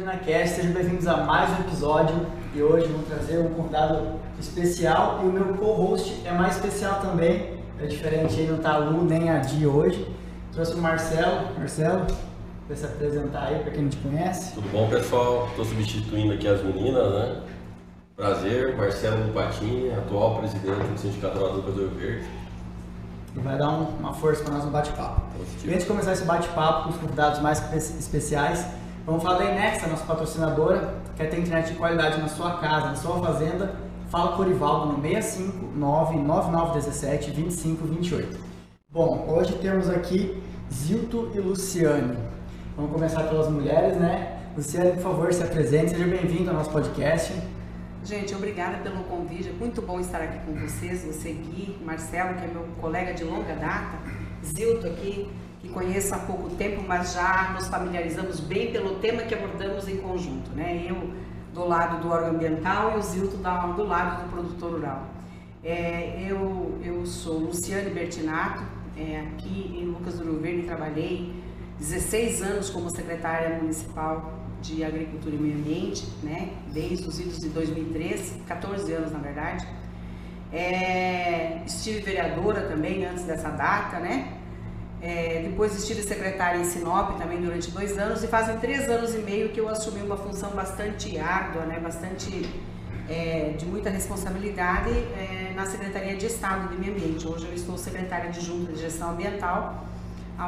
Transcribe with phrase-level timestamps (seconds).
[0.00, 5.26] UrbinaCast, sejam bem-vindos a mais um episódio e hoje vamos trazer um convidado especial e
[5.26, 9.28] o meu co-host é mais especial também, é diferente, ele não tá a Lu nem
[9.28, 10.06] a Di hoje.
[10.52, 12.06] Trouxe o Marcelo, Marcelo,
[12.66, 14.54] para se apresentar aí para quem não te conhece.
[14.54, 15.48] Tudo bom pessoal?
[15.50, 17.42] Estou substituindo aqui as meninas, né?
[18.16, 22.26] Prazer, Marcelo Patini, atual presidente do Sindicato do Rio Verde.
[23.36, 25.20] E vai dar um, uma força para nós no bate-papo.
[25.38, 28.66] Antes de começar esse bate-papo com os convidados mais especiais,
[29.06, 32.96] vamos falar da Inexa, nossa patrocinadora, quer ter internet de qualidade na sua casa, na
[32.96, 33.74] sua fazenda.
[34.08, 38.38] Fala com o Orivaldo no 659 9917 2528.
[38.90, 40.42] Bom, hoje temos aqui
[40.72, 42.16] Zilto e Luciane.
[42.76, 44.38] Vamos começar pelas mulheres, né?
[44.56, 47.32] Luciane, por favor, se apresente, seja bem-vindo ao nosso podcast.
[48.04, 49.50] Gente, obrigada pelo convite.
[49.50, 51.04] É muito bom estar aqui com vocês.
[51.04, 53.98] Você, Gui, Marcelo, que é meu colega de longa data,
[54.44, 59.34] Zilto aqui, que conheço há pouco tempo, mas já nos familiarizamos bem pelo tema que
[59.34, 60.50] abordamos em conjunto.
[60.52, 60.86] Né?
[60.88, 61.10] Eu
[61.52, 65.06] do lado do órgão ambiental e o Zilto do lado do produtor rural.
[65.62, 68.62] É, eu, eu sou Luciane Bertinato,
[68.96, 71.34] é, aqui em Lucas do Rio Verde trabalhei
[71.78, 76.50] 16 anos como secretária municipal de Agricultura e Meio Ambiente, né?
[76.72, 79.66] Desde os idos de 2013, 14 anos na verdade.
[80.52, 84.39] É, estive vereadora também antes dessa data, né?
[85.02, 89.18] É, depois estive secretária em Sinop também durante dois anos e fazem três anos e
[89.18, 91.80] meio que eu assumi uma função bastante árdua, né?
[91.80, 92.48] Bastante
[93.08, 97.26] é, de muita responsabilidade é, na Secretaria de Estado de Meio Ambiente.
[97.26, 99.86] Hoje eu estou secretária de Junta de Gestão Ambiental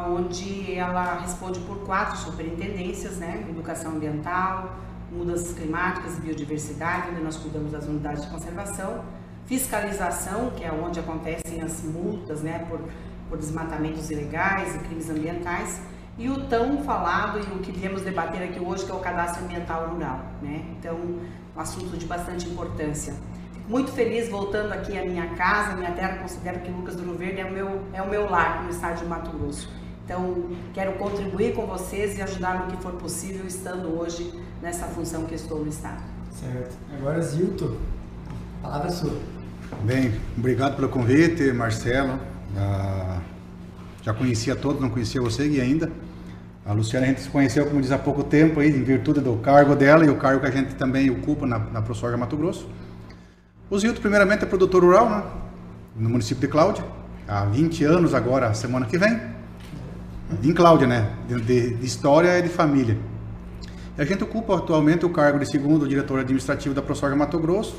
[0.08, 3.44] onde ela responde por quatro superintendências, né?
[3.48, 4.74] Educação ambiental,
[5.10, 9.04] mudanças climáticas e biodiversidade, onde nós cuidamos das unidades de conservação,
[9.46, 12.80] fiscalização, que é onde acontecem as multas, né, por,
[13.32, 15.80] por desmatamentos ilegais e crimes ambientais,
[16.18, 19.42] e o tão falado e o que viemos debater aqui hoje, que é o cadastro
[19.42, 20.66] ambiental rural, né?
[20.78, 23.14] Então, um assunto de bastante importância.
[23.54, 27.14] Fico muito feliz voltando aqui à minha casa, minha terra, considero que Lucas do Rio
[27.14, 29.70] Verde é o meu, é o meu lar no estado de Mato Grosso.
[30.04, 35.24] Então, quero contribuir com vocês e ajudar no que for possível, estando hoje nessa função
[35.24, 36.02] que estou no Estado.
[36.38, 36.76] Certo.
[36.98, 37.78] Agora, Zilto,
[38.60, 39.16] a palavra é sua.
[39.84, 42.31] Bem, obrigado pelo convite, Marcelo.
[42.56, 43.20] Ah,
[44.02, 45.90] já conhecia todos, não conhecia você e ainda.
[46.64, 49.36] A Luciana a gente se conheceu, como diz, há pouco tempo, aí, em virtude do
[49.36, 52.68] cargo dela e o cargo que a gente também ocupa na, na ProSoja Mato Grosso.
[53.68, 55.22] O Zilto, primeiramente, é produtor rural, né?
[55.96, 56.84] no município de Cláudia,
[57.26, 59.20] há 20 anos agora, semana que vem
[60.42, 61.10] em Cláudia, né?
[61.28, 62.96] De, de, de, história e de família.
[63.98, 67.76] E a gente ocupa atualmente o cargo de segundo diretor administrativo da ProSoja Mato Grosso,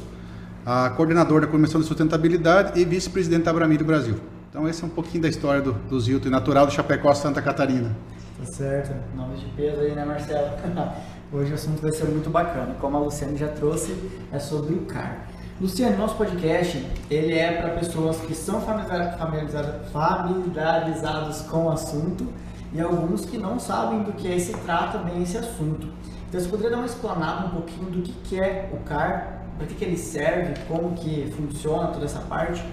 [0.66, 4.16] a coordenador da Comissão de Sustentabilidade e vice-presidente da Abrami do Brasil.
[4.53, 7.90] Então esse é um pouquinho da história do, do Zilto, natural do Chapecó, Santa Catarina.
[8.38, 10.52] Tá certo, nome de peso aí, né Marcelo?
[11.34, 12.75] Hoje o assunto vai ser muito bacana.
[12.80, 13.97] Como a Luciane já trouxe,
[14.31, 15.28] é sobre o CAR.
[15.59, 22.28] Luciano, nosso podcast ele é para pessoas que são familiarizadas, familiarizados com o assunto
[22.72, 25.88] e alguns que não sabem do que é se trata bem esse assunto.
[26.30, 29.66] Então você poderia dar uma explanada um pouquinho do que, que é o CAR, para
[29.66, 32.64] que, que ele serve, como que funciona toda essa parte?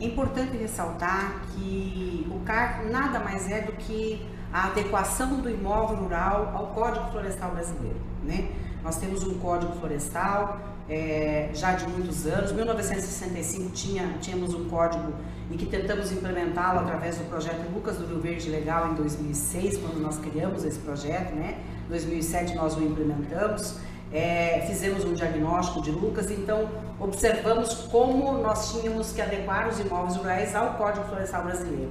[0.00, 5.96] É importante ressaltar que o CAR nada mais é do que a adequação do imóvel
[5.96, 8.00] rural ao Código Florestal Brasileiro.
[8.22, 8.50] Né?
[8.82, 12.52] Nós temos um Código Florestal é, já de muitos anos.
[12.52, 15.12] 1965 tinha, tínhamos um código
[15.50, 20.00] e que tentamos implementá-lo através do projeto Lucas do Rio Verde Legal em 2006, quando
[20.00, 21.58] nós criamos esse projeto, né?
[21.86, 23.78] Em 2007 nós o implementamos.
[24.14, 26.68] É, fizemos um diagnóstico de Lucas, então
[27.00, 31.90] observamos como nós tínhamos que adequar os imóveis rurais ao Código Florestal Brasileiro.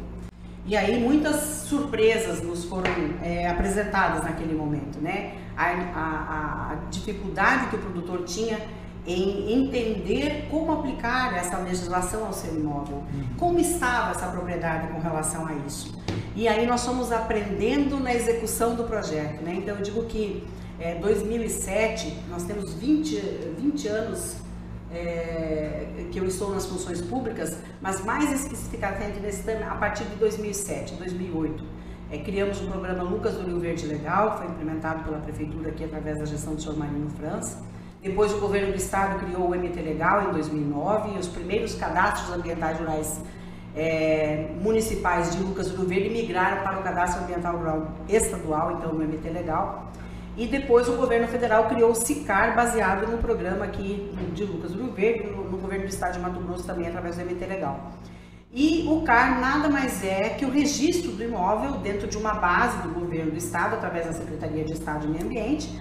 [0.66, 1.36] E aí muitas
[1.68, 2.90] surpresas nos foram
[3.22, 5.34] é, apresentadas naquele momento, né?
[5.58, 8.58] A, a, a dificuldade que o produtor tinha
[9.06, 13.24] em entender como aplicar essa legislação ao seu imóvel, uhum.
[13.38, 15.94] como estava essa propriedade com relação a isso.
[16.34, 19.56] E aí nós fomos aprendendo na execução do projeto, né?
[19.58, 20.48] Então eu digo que
[20.80, 23.16] é, 2007, nós temos 20,
[23.60, 24.36] 20 anos
[24.92, 30.96] é, que eu estou nas funções públicas, mas mais especificamente nesse a partir de 2007,
[30.96, 31.64] 2008.
[32.12, 35.84] É, criamos o programa Lucas do Rio Verde Legal, que foi implementado pela Prefeitura aqui
[35.84, 37.60] através da gestão do senhor Marino França.
[38.02, 42.36] Depois o governo do estado criou o MT Legal em 2009 e os primeiros cadastros
[42.36, 43.22] ambientais rurais
[43.76, 48.94] é, municipais de Lucas do Rio Verde migraram para o cadastro ambiental rural estadual, então
[48.94, 49.92] no MT Legal.
[50.36, 54.84] E depois o governo federal criou o SICAR, baseado no programa aqui de Lucas do
[54.84, 57.92] Rio Verde, no, no governo do estado de Mato Grosso também, através do MT Legal.
[58.52, 62.82] E o CAR nada mais é que o registro do imóvel dentro de uma base
[62.84, 65.80] do governo do estado, através da Secretaria de Estado de Meio Ambiente,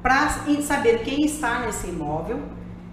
[0.00, 0.28] para
[0.62, 2.40] saber quem está nesse imóvel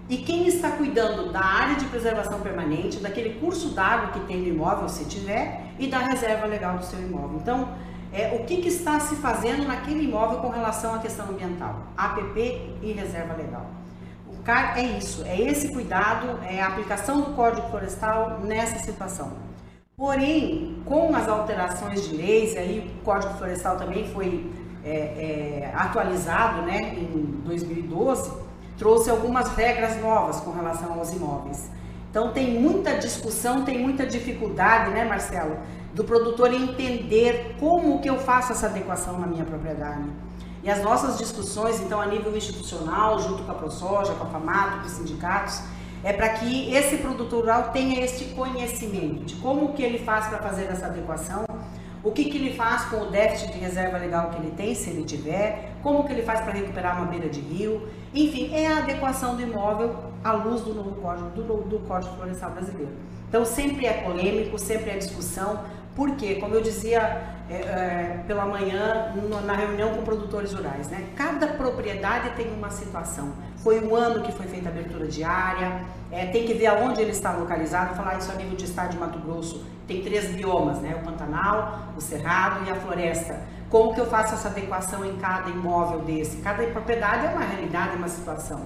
[0.08, 4.48] e quem está cuidando da área de preservação permanente, daquele curso d'água que tem no
[4.48, 7.38] imóvel, se tiver, e da reserva legal do seu imóvel.
[7.40, 7.68] Então,
[8.12, 12.78] é, o que, que, está se fazendo naquele imóvel com relação à questão ambiental, APP
[12.82, 13.66] e reserva legal.
[14.26, 19.32] O CAR é isso, é esse cuidado, é a aplicação do Código Florestal nessa situação.
[19.96, 24.50] Porém, com as alterações de leis, aí o Código Florestal também foi
[24.82, 28.32] é, é, atualizado né, em 2012,
[28.78, 31.70] trouxe algumas regras novas com relação aos imóveis.
[32.10, 35.58] Então tem muita discussão, tem muita dificuldade, né, Marcelo,
[35.94, 40.08] do produtor entender como que eu faço essa adequação na minha propriedade.
[40.62, 44.80] E as nossas discussões, então, a nível institucional, junto com a ProSoja, com a FAMATO,
[44.80, 45.62] com os sindicatos,
[46.04, 50.38] é para que esse produtor rural tenha este conhecimento de como que ele faz para
[50.38, 51.44] fazer essa adequação,
[52.02, 54.88] o que, que ele faz com o déficit de reserva legal que ele tem, se
[54.88, 58.78] ele tiver, como que ele faz para recuperar uma beira de rio, enfim, é a
[58.78, 59.94] adequação do imóvel
[60.24, 62.92] à luz do novo código, do, do Código Florestal Brasileiro.
[63.28, 65.60] Então sempre é polêmico, sempre é discussão,
[65.94, 69.12] porque, como eu dizia é, é, pela manhã
[69.44, 71.08] na reunião com produtores rurais, né?
[71.16, 73.32] cada propriedade tem uma situação.
[73.56, 77.10] Foi um ano que foi feita a abertura diária, é, tem que ver aonde ele
[77.10, 79.66] está localizado, falar isso a nível de estado de Mato Grosso.
[79.88, 80.96] Tem três biomas, né?
[81.00, 83.40] o Pantanal, o Cerrado e a Floresta.
[83.68, 86.36] Como que eu faço essa adequação em cada imóvel desse?
[86.38, 88.60] Cada propriedade é uma realidade, é uma situação.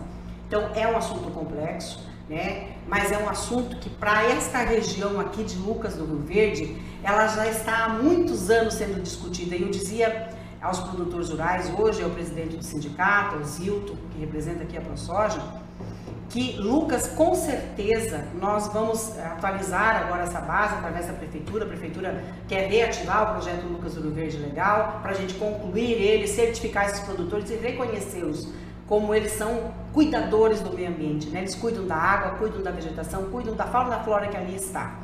[0.47, 1.99] Então é um assunto complexo
[2.29, 2.73] né?
[2.89, 7.27] Mas é um assunto que para esta região aqui de Lucas do Rio Verde, ela
[7.29, 9.57] já está há muitos anos sendo discutida.
[9.57, 10.31] E eu dizia
[10.61, 14.81] aos produtores rurais, hoje é o presidente do sindicato, o Zilton, que representa aqui a
[14.81, 15.43] ProSoja,
[16.31, 21.65] que Lucas, com certeza, nós vamos atualizar agora essa base através da prefeitura.
[21.65, 25.93] A prefeitura quer reativar o projeto Lucas do Rio Verde Legal, para a gente concluir
[25.93, 28.49] ele, certificar esses produtores e reconhecê-los
[28.87, 31.41] como eles são cuidadores do meio ambiente, né?
[31.41, 34.57] Eles cuidam da água, cuidam da vegetação, cuidam da fauna e da flora que ali
[34.57, 34.99] está.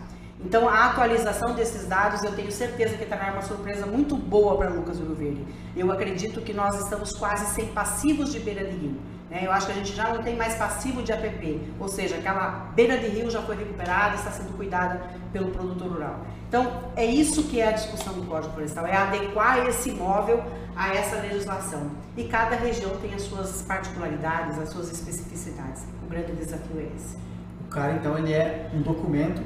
[0.45, 4.71] Então, a atualização desses dados, eu tenho certeza que trará uma surpresa muito boa para
[4.71, 5.45] Lucas Rio Verde.
[5.77, 8.91] Eu acredito que nós estamos quase sem passivos de beira de rio.
[8.91, 9.20] Né?
[9.31, 12.71] Eu acho que a gente já não tem mais passivo de APP, ou seja, aquela
[12.75, 15.01] beira de rio já foi recuperada, está sendo cuidada
[15.33, 16.21] pelo produtor rural.
[16.49, 16.67] Então,
[16.97, 20.43] é isso que é a discussão do Código Florestal, é adequar esse imóvel
[20.75, 21.93] a essa legislação.
[22.17, 25.85] E cada região tem as suas particularidades, as suas especificidades.
[26.03, 27.17] O grande desafio é esse.
[27.61, 29.43] O cara, então, ele é um documento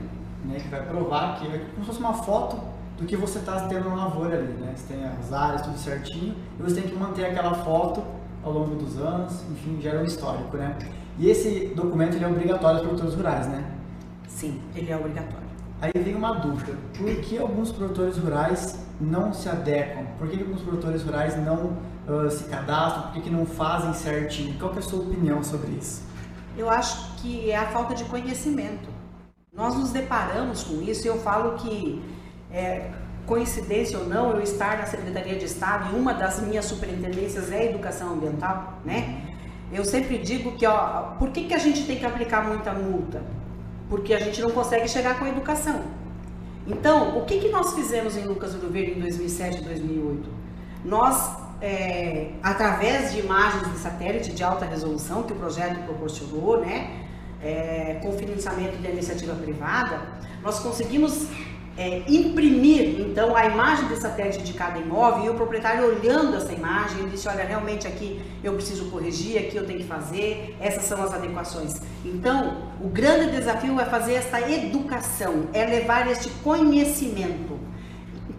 [0.47, 2.59] né, que vai provar que é como se fosse uma foto
[2.97, 4.73] do que você está tendo na lavoura ali, né?
[4.75, 8.05] Você tem as áreas tudo certinho e você tem que manter aquela foto
[8.45, 10.77] ao longo dos anos, enfim, gera um histórico, né?
[11.19, 13.65] E esse documento ele é obrigatório para produtores rurais, né?
[14.29, 15.45] Sim, ele é obrigatório.
[15.81, 20.05] Aí vem uma dúvida: por que alguns produtores rurais não se adequam?
[20.19, 21.77] Por que alguns produtores rurais não
[22.09, 23.05] uh, se cadastram?
[23.05, 24.59] Por que, que não fazem certinho?
[24.59, 26.03] Qual é a sua opinião sobre isso?
[26.57, 28.89] Eu acho que é a falta de conhecimento.
[29.53, 32.03] Nós nos deparamos com isso e eu falo que,
[32.51, 32.91] é,
[33.27, 37.71] coincidência ou não, eu estar na Secretaria de Estado e uma das minhas superintendências é
[37.71, 39.23] educação ambiental, né?
[39.73, 43.23] Eu sempre digo que, ó, por que, que a gente tem que aplicar muita multa?
[43.89, 45.83] porque a gente não consegue chegar com a educação.
[46.67, 50.31] Então, o que, que nós fizemos em Lucas do Verde em 2007 e 2008?
[50.85, 57.05] Nós, é, através de imagens de satélite de alta resolução que o projeto proporcionou, né,
[57.43, 60.01] é, com financiamento da iniciativa privada,
[60.43, 61.29] nós conseguimos
[61.77, 66.53] é, imprimir então a imagem de satélite de cada imóvel e o proprietário olhando essa
[66.53, 70.85] imagem, ele disse, olha, realmente aqui eu preciso corrigir, aqui eu tenho que fazer, essas
[70.85, 71.81] são as adequações.
[72.05, 77.59] Então, o grande desafio é fazer essa educação, é levar este conhecimento.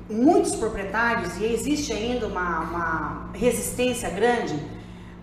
[0.09, 4.55] Muitos proprietários, e existe ainda uma, uma resistência grande,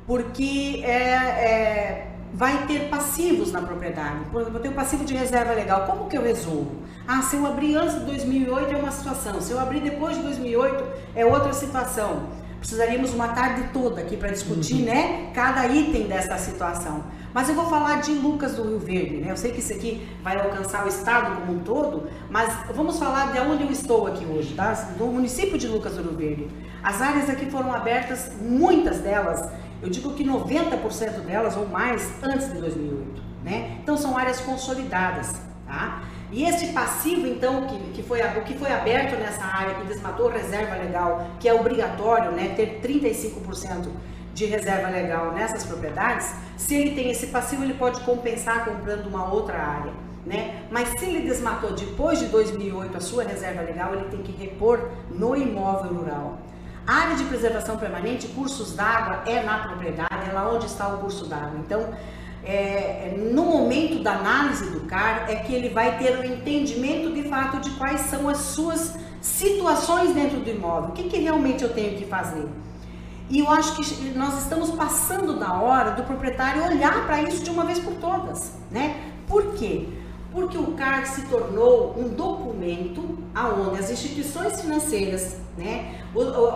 [0.06, 4.24] porque é, é vai ter passivos na propriedade.
[4.30, 5.86] Por exemplo, eu tenho passivo de reserva legal.
[5.86, 6.70] Como que eu resolvo?
[7.06, 10.22] Ah, se eu abrir antes de 2008 é uma situação, se eu abrir depois de
[10.22, 10.84] 2008
[11.14, 12.42] é outra situação.
[12.58, 14.84] Precisaríamos uma tarde toda aqui para discutir, uhum.
[14.84, 17.02] né, cada item dessa situação.
[17.34, 19.30] Mas eu vou falar de Lucas do Rio Verde, né?
[19.30, 23.32] Eu sei que isso aqui vai alcançar o estado como um todo, mas vamos falar
[23.32, 24.72] de onde eu estou aqui hoje, tá?
[24.96, 26.48] Do município de Lucas do Rio Verde.
[26.82, 29.48] As áreas aqui foram abertas, muitas delas
[29.82, 33.78] eu digo que 90% delas ou mais antes de 2008, né?
[33.82, 35.34] Então são áreas consolidadas,
[35.66, 36.02] tá?
[36.30, 40.30] E esse passivo, então, que, que foi, o que foi aberto nessa área, que desmatou
[40.30, 43.88] reserva legal, que é obrigatório, né, ter 35%
[44.32, 49.30] de reserva legal nessas propriedades, se ele tem esse passivo, ele pode compensar comprando uma
[49.30, 49.92] outra área.
[50.24, 50.62] Né?
[50.70, 54.88] Mas se ele desmatou depois de 2008 a sua reserva legal, ele tem que repor
[55.10, 56.38] no imóvel rural.
[56.86, 61.26] Área de preservação permanente, cursos d'água é na propriedade, é lá onde está o curso
[61.26, 61.60] d'água.
[61.64, 61.94] Então,
[62.44, 67.28] é, no momento da análise do CAR, é que ele vai ter um entendimento de
[67.28, 71.72] fato de quais são as suas situações dentro do imóvel, o que, que realmente eu
[71.72, 72.48] tenho que fazer.
[73.30, 77.50] E eu acho que nós estamos passando da hora do proprietário olhar para isso de
[77.50, 79.00] uma vez por todas, né?
[79.28, 79.88] Por quê?
[80.32, 86.00] Porque o CAR se tornou um documento aonde as instituições financeiras, né,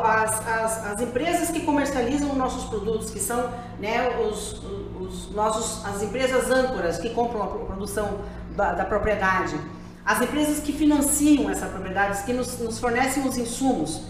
[0.02, 4.62] as, as, as empresas que comercializam nossos produtos, que são né, os,
[4.98, 8.20] os nossos, as empresas âncoras que compram a produção
[8.56, 9.58] da, da propriedade,
[10.04, 14.02] as empresas que financiam essa propriedade, que nos, nos fornecem os insumos,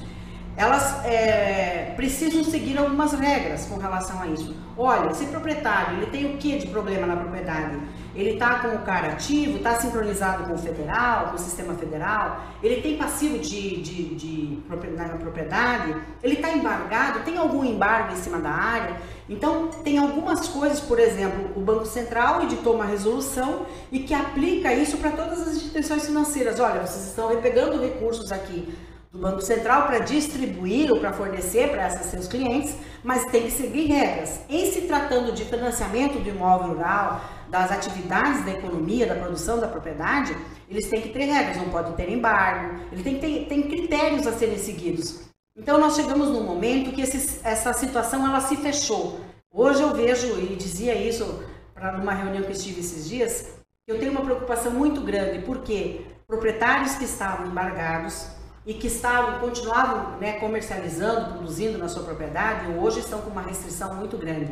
[0.57, 4.57] elas é, precisam seguir algumas regras com relação a isso.
[4.77, 7.79] Olha, esse proprietário, ele tem o que de problema na propriedade?
[8.15, 12.43] Ele está com o CAR ativo, está sincronizado com o federal, com o sistema federal,
[12.63, 14.59] ele tem passivo de, de, de
[14.97, 18.97] na propriedade, ele está embargado, tem algum embargo em cima da área.
[19.29, 24.73] Então, tem algumas coisas, por exemplo, o Banco Central editou uma resolução e que aplica
[24.73, 26.59] isso para todas as instituições financeiras.
[26.61, 28.73] Olha, vocês estão repegando recursos aqui
[29.17, 33.51] do Banco Central para distribuir ou para fornecer para esses seus clientes, mas tem que
[33.51, 34.41] seguir regras.
[34.49, 39.69] Em se tratando de financiamento do imóvel rural, das atividades da economia, da produção da
[39.69, 40.37] propriedade,
[40.69, 44.27] eles têm que ter regras, não pode ter embargo, ele tem que ter tem critérios
[44.27, 45.21] a serem seguidos.
[45.57, 49.21] Então nós chegamos num momento que esse, essa situação ela se fechou.
[49.53, 51.43] Hoje eu vejo e dizia isso
[51.73, 53.47] para numa reunião que estive esses dias,
[53.87, 58.36] eu tenho uma preocupação muito grande porque proprietários que estavam embargados
[58.67, 63.95] e que estavam continuavam né, comercializando, produzindo na sua propriedade, hoje estão com uma restrição
[63.95, 64.51] muito grande.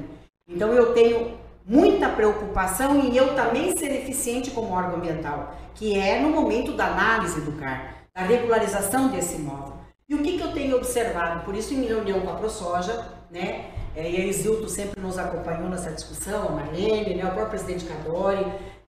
[0.48, 6.20] Então eu tenho muita preocupação em eu também ser eficiente como órgão ambiental, que é
[6.20, 9.74] no momento da análise do CAR, da regularização desse imóvel.
[10.08, 11.44] E o que, que eu tenho observado?
[11.44, 15.68] Por isso, em reunião com a ProSoja, né, é, e a Exilto sempre nos acompanhou
[15.68, 18.44] nessa discussão, a Marlene, né, o próprio presidente Cadori,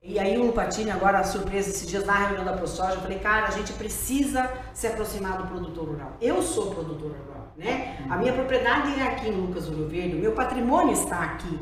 [0.09, 3.19] e aí o Lupatini, agora, a surpresa, esses dias na reunião da ProSoja, eu falei,
[3.19, 6.13] cara, a gente precisa se aproximar do produtor rural.
[6.21, 7.99] Eu sou produtor rural, né?
[8.09, 11.59] A minha propriedade é aqui em Lucas do Rio Verde, o meu patrimônio está aqui.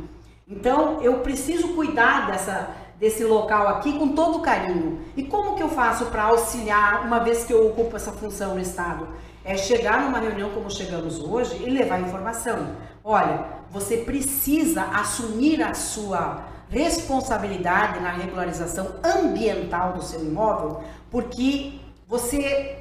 [0.46, 2.68] Então, eu preciso cuidar dessa,
[3.00, 5.00] desse local aqui com todo carinho.
[5.16, 8.60] E como que eu faço para auxiliar, uma vez que eu ocupo essa função no
[8.60, 9.08] Estado?
[9.42, 12.76] É chegar numa reunião como chegamos hoje e levar informação.
[13.02, 22.80] Olha, você precisa assumir a sua responsabilidade na regularização ambiental do seu imóvel, porque você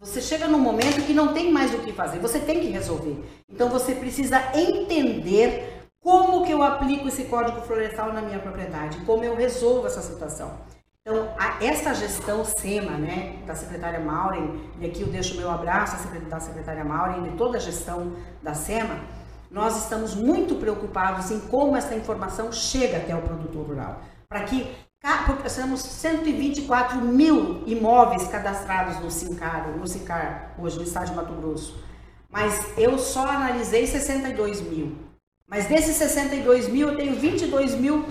[0.00, 3.20] você chega num momento que não tem mais o que fazer, você tem que resolver.
[3.48, 8.98] Então você precisa entender como que eu aplico esse código florestal na minha propriedade?
[9.04, 10.52] Como eu resolvo essa situação?
[11.00, 15.96] Então, a, essa gestão SEMA, né, da secretária Maureen, e aqui eu deixo meu abraço
[16.28, 19.00] da secretária Maureen, de toda a gestão da SEMA,
[19.50, 24.02] nós estamos muito preocupados em como essa informação chega até o produtor rural.
[24.28, 24.68] Para que,
[25.26, 31.32] porque temos 124 mil imóveis cadastrados no SINCAR, no SINCAR, hoje no estado de Mato
[31.34, 31.82] Grosso,
[32.30, 34.96] mas eu só analisei 62 mil.
[35.46, 38.04] Mas desses 62 mil, eu tenho 22 mil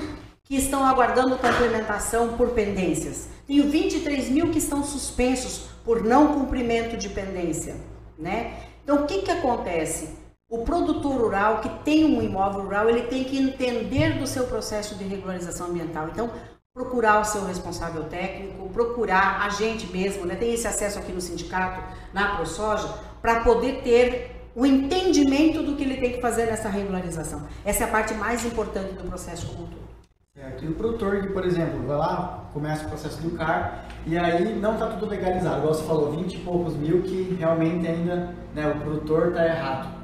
[0.43, 3.27] que estão aguardando complementação por pendências.
[3.45, 7.75] Tenho 23 mil que estão suspensos por não cumprimento de pendência,
[8.17, 8.59] né?
[8.83, 10.09] Então, o que que acontece?
[10.49, 14.95] O produtor rural que tem um imóvel rural, ele tem que entender do seu processo
[14.95, 16.07] de regularização ambiental.
[16.07, 16.31] Então,
[16.73, 20.35] procurar o seu responsável técnico, procurar a gente mesmo, né?
[20.35, 22.87] Tem esse acesso aqui no sindicato, na ProSoja,
[23.21, 27.45] para poder ter o entendimento do que ele tem que fazer nessa regularização.
[27.65, 29.87] Essa é a parte mais importante do processo como um todo.
[30.33, 30.63] Certo.
[30.63, 34.57] E o produtor que, por exemplo, vai lá, começa o processo do CAR e aí
[34.57, 38.71] não está tudo legalizado, igual você falou, 20 e poucos mil que realmente ainda né,
[38.71, 39.96] o produtor está errado.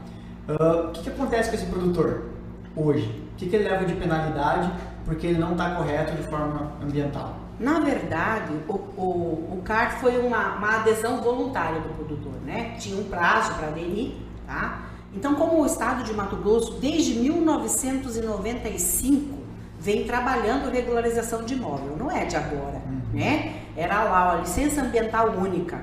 [0.48, 2.26] Uh, o que, que, acontece com esse produtor
[2.76, 3.24] hoje?
[3.34, 4.72] O que, que ele leva de penalidade
[5.06, 7.38] porque ele não está correto de forma ambiental?
[7.60, 12.76] Na verdade, o, o, o CAR foi uma, uma adesão voluntária do produtor, né?
[12.80, 14.14] Tinha um prazo para aderir,
[14.46, 14.84] Tá?
[15.14, 19.38] Então, como o estado de Mato Grosso, desde 1995,
[19.80, 23.02] vem trabalhando regularização de imóvel, não é de agora, uhum.
[23.14, 23.62] né?
[23.76, 25.80] Era lá, a licença ambiental única.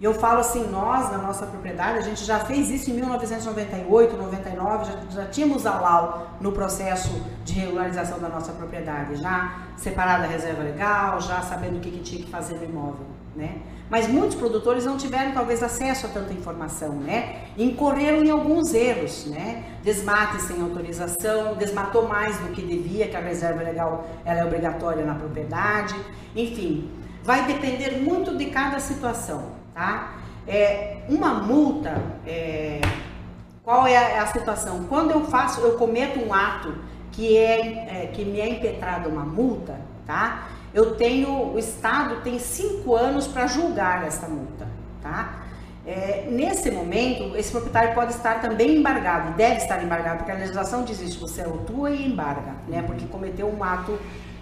[0.00, 4.16] E eu falo assim, nós, na nossa propriedade, a gente já fez isso em 1998,
[4.16, 10.24] 99, já, já tínhamos a LAU no processo de regularização da nossa propriedade, já separada
[10.24, 13.58] a reserva legal, já sabendo o que, que tinha que fazer no imóvel, né?
[13.88, 17.42] Mas muitos produtores não tiveram talvez acesso a tanta informação, né?
[17.56, 19.62] Incorreram em alguns erros, né?
[19.84, 25.04] Desmate sem autorização, desmatou mais do que devia, que a reserva legal ela é obrigatória
[25.04, 25.94] na propriedade,
[26.34, 26.90] enfim,
[27.22, 30.14] vai depender muito de cada situação, tá?
[30.46, 32.80] É, uma multa, é,
[33.62, 34.84] qual é a, é a situação?
[34.84, 36.74] Quando eu faço, eu cometo um ato
[37.10, 40.48] que é, é que me é impetrada uma multa, tá?
[40.72, 44.66] Eu tenho, o Estado tem cinco anos para julgar essa multa,
[45.02, 45.40] tá?
[45.86, 50.82] É, nesse momento, esse proprietário pode estar também embargado, deve estar embargado, porque a legislação
[50.82, 52.82] diz isso, você autua e embarga, né?
[52.82, 53.98] Porque cometeu um ato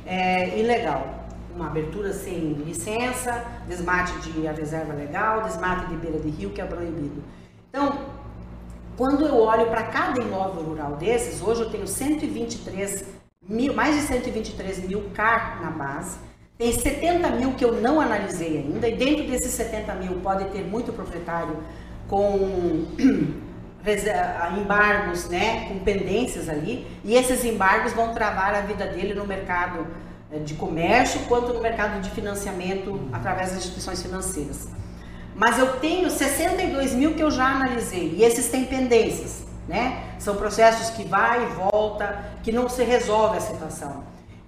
[0.06, 1.21] é, ilegal.
[1.54, 6.60] Uma abertura sem licença, desmate de a reserva legal, desmate de beira de rio, que
[6.60, 7.22] é proibido.
[7.68, 7.98] Então,
[8.96, 13.04] quando eu olho para cada imóvel rural desses, hoje eu tenho 123
[13.48, 16.18] mil, mais de 123 mil CAR na base,
[16.56, 20.62] tem 70 mil que eu não analisei ainda, e dentro desses 70 mil pode ter
[20.62, 21.56] muito proprietário
[22.08, 22.86] com
[24.56, 29.86] embargos, né, com pendências ali, e esses embargos vão travar a vida dele no mercado
[30.40, 34.68] de comércio quanto no mercado de financiamento através das instituições financeiras.
[35.34, 40.04] Mas eu tenho 62 mil que eu já analisei, e esses têm pendências, né?
[40.18, 44.04] São processos que vai e volta, que não se resolve a situação.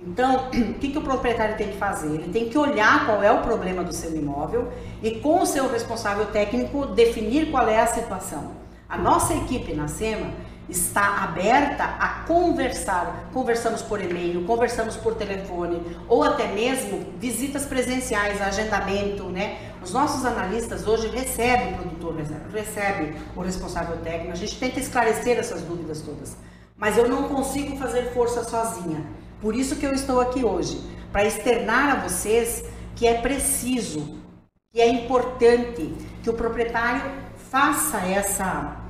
[0.07, 2.09] Então, o que, que o proprietário tem que fazer?
[2.09, 4.71] Ele tem que olhar qual é o problema do seu imóvel
[5.03, 8.53] e, com o seu responsável técnico, definir qual é a situação.
[8.89, 10.31] A nossa equipe na SEMA
[10.69, 13.29] está aberta a conversar.
[13.33, 19.73] Conversamos por e-mail, conversamos por telefone ou até mesmo visitas presenciais, agendamento, né?
[19.83, 22.17] Os nossos analistas hoje recebem o produtor,
[22.53, 24.33] recebem o responsável técnico.
[24.33, 26.37] A gente tenta esclarecer essas dúvidas todas.
[26.77, 29.05] Mas eu não consigo fazer força sozinha.
[29.41, 30.81] Por isso que eu estou aqui hoje,
[31.13, 32.65] para externar a vocês
[32.97, 34.19] que é preciso,
[34.73, 37.03] que é importante que o proprietário
[37.51, 38.84] faça essa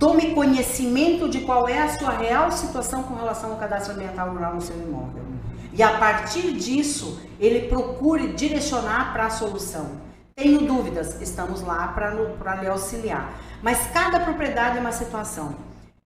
[0.00, 4.54] tome conhecimento de qual é a sua real situação com relação ao cadastro ambiental rural
[4.54, 5.22] no seu imóvel.
[5.74, 9.90] E a partir disso, ele procure direcionar para a solução.
[10.34, 13.30] Tenho dúvidas, estamos lá para lhe auxiliar.
[13.62, 15.54] Mas cada propriedade é uma situação.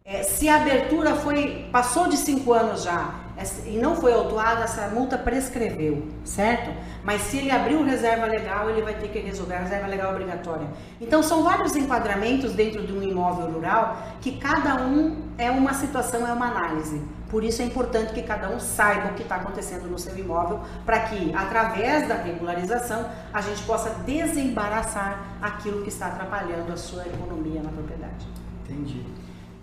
[0.05, 3.24] É, se a abertura foi passou de cinco anos já
[3.67, 6.71] e não foi autuada, essa multa prescreveu, certo?
[7.02, 10.67] Mas se ele abriu reserva legal, ele vai ter que resolver a reserva legal obrigatória.
[11.00, 16.26] Então são vários enquadramentos dentro de um imóvel rural que cada um é uma situação,
[16.26, 17.02] é uma análise.
[17.28, 20.61] Por isso é importante que cada um saiba o que está acontecendo no seu imóvel,
[20.87, 27.04] para que, através da regularização, a gente possa desembaraçar aquilo que está atrapalhando a sua
[27.04, 28.28] economia na propriedade.
[28.63, 29.14] Entendi.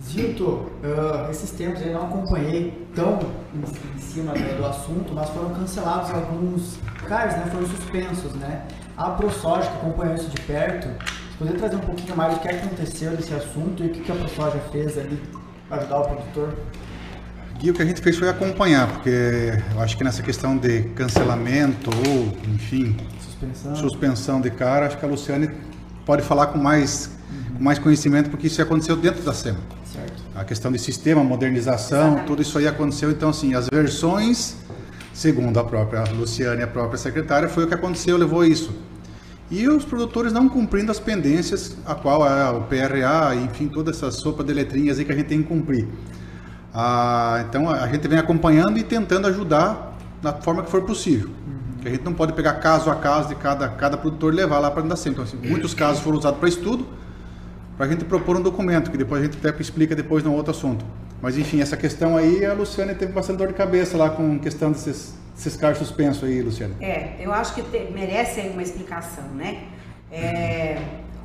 [0.04, 3.20] Zito, uh, esses tempos eu não acompanhei tão
[3.54, 7.46] em, em cima do, do, assunto, mas foram cancelados alguns CARs, né?
[7.52, 8.66] Foram suspensos, né?
[8.98, 10.90] A ProSoja, que acompanhou isso de perto,
[11.38, 14.60] poderia trazer um pouquinho mais do que aconteceu nesse assunto e o que, a ProSoja
[14.72, 15.22] fez ali
[15.70, 16.54] para ajudar o produtor?
[17.64, 20.82] E o que a gente fez foi acompanhar, porque eu acho que nessa questão de
[20.96, 25.52] cancelamento ou, enfim, suspensão, suspensão de cara, acho que a Luciane
[26.04, 27.58] pode falar com mais, uhum.
[27.58, 29.60] com mais conhecimento, porque isso aconteceu dentro da SEMA.
[30.36, 32.28] A questão de sistema, modernização, Exatamente.
[32.28, 33.12] tudo isso aí aconteceu.
[33.12, 34.56] Então, assim, as versões,
[35.14, 38.74] segundo a própria Luciane, a própria secretária, foi o que aconteceu, levou isso.
[39.52, 44.10] E os produtores não cumprindo as pendências, a qual é o PRA, enfim, toda essa
[44.10, 45.90] sopa de letrinhas aí que a gente tem que cumprir.
[46.74, 51.28] Ah, então, a gente vem acompanhando e tentando ajudar da forma que for possível.
[51.28, 51.82] Uhum.
[51.84, 54.72] a gente não pode pegar caso a caso de cada, cada produtor e levar lá
[54.72, 56.88] para dentro da Então, assim, muitos casos foram usados para estudo,
[57.82, 60.52] para a gente propor um documento, que depois a gente até explica depois no outro
[60.52, 60.86] assunto.
[61.20, 64.72] Mas enfim, essa questão aí, a Luciane teve bastante dor de cabeça lá com questão
[64.72, 66.76] desses, desses carros suspensos aí, Luciane.
[66.80, 69.64] É, eu acho que te, merece aí uma explicação, né?
[70.12, 70.80] É,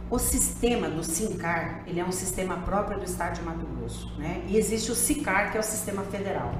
[0.09, 4.41] o sistema do SINCAR, ele é um sistema próprio do estado de Mato Grosso, né?
[4.49, 6.55] E existe o SICAR, que é o sistema federal.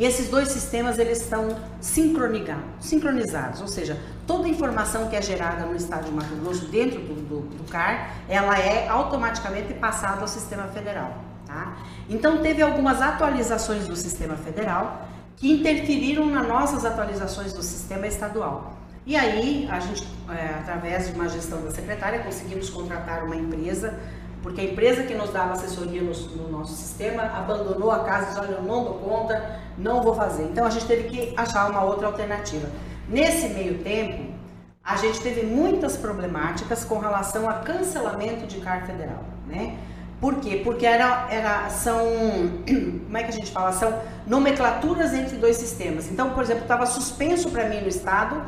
[0.00, 5.66] E esses dois sistemas eles estão sincronizados, ou seja, toda a informação que é gerada
[5.66, 10.26] no estado de Mato Grosso dentro do, do, do CAR, ela é automaticamente passada ao
[10.26, 11.18] sistema federal.
[11.46, 11.76] Tá?
[12.08, 18.78] Então teve algumas atualizações do sistema federal que interferiram nas nossas atualizações do sistema estadual.
[19.04, 23.98] E aí, a gente, é, através de uma gestão da secretária, conseguimos contratar uma empresa
[24.42, 28.26] porque a empresa que nos dava assessoria no, no, nosso sistema abandonou a casa e
[28.28, 30.44] disse, olha, eu não dou conta, não vou fazer.
[30.44, 32.68] Então a gente teve que achar uma outra alternativa.
[33.08, 34.32] Nesse meio tempo,
[34.82, 39.76] a gente teve muitas problemáticas com relação a cancelamento de CAR federal, né?
[40.20, 40.60] Por quê?
[40.62, 41.98] Porque era, era, são,
[43.04, 43.72] como é que a gente fala?
[43.72, 46.10] São nomenclaturas entre dois sistemas.
[46.10, 48.42] Então, por exemplo, estava suspenso para mim no estado,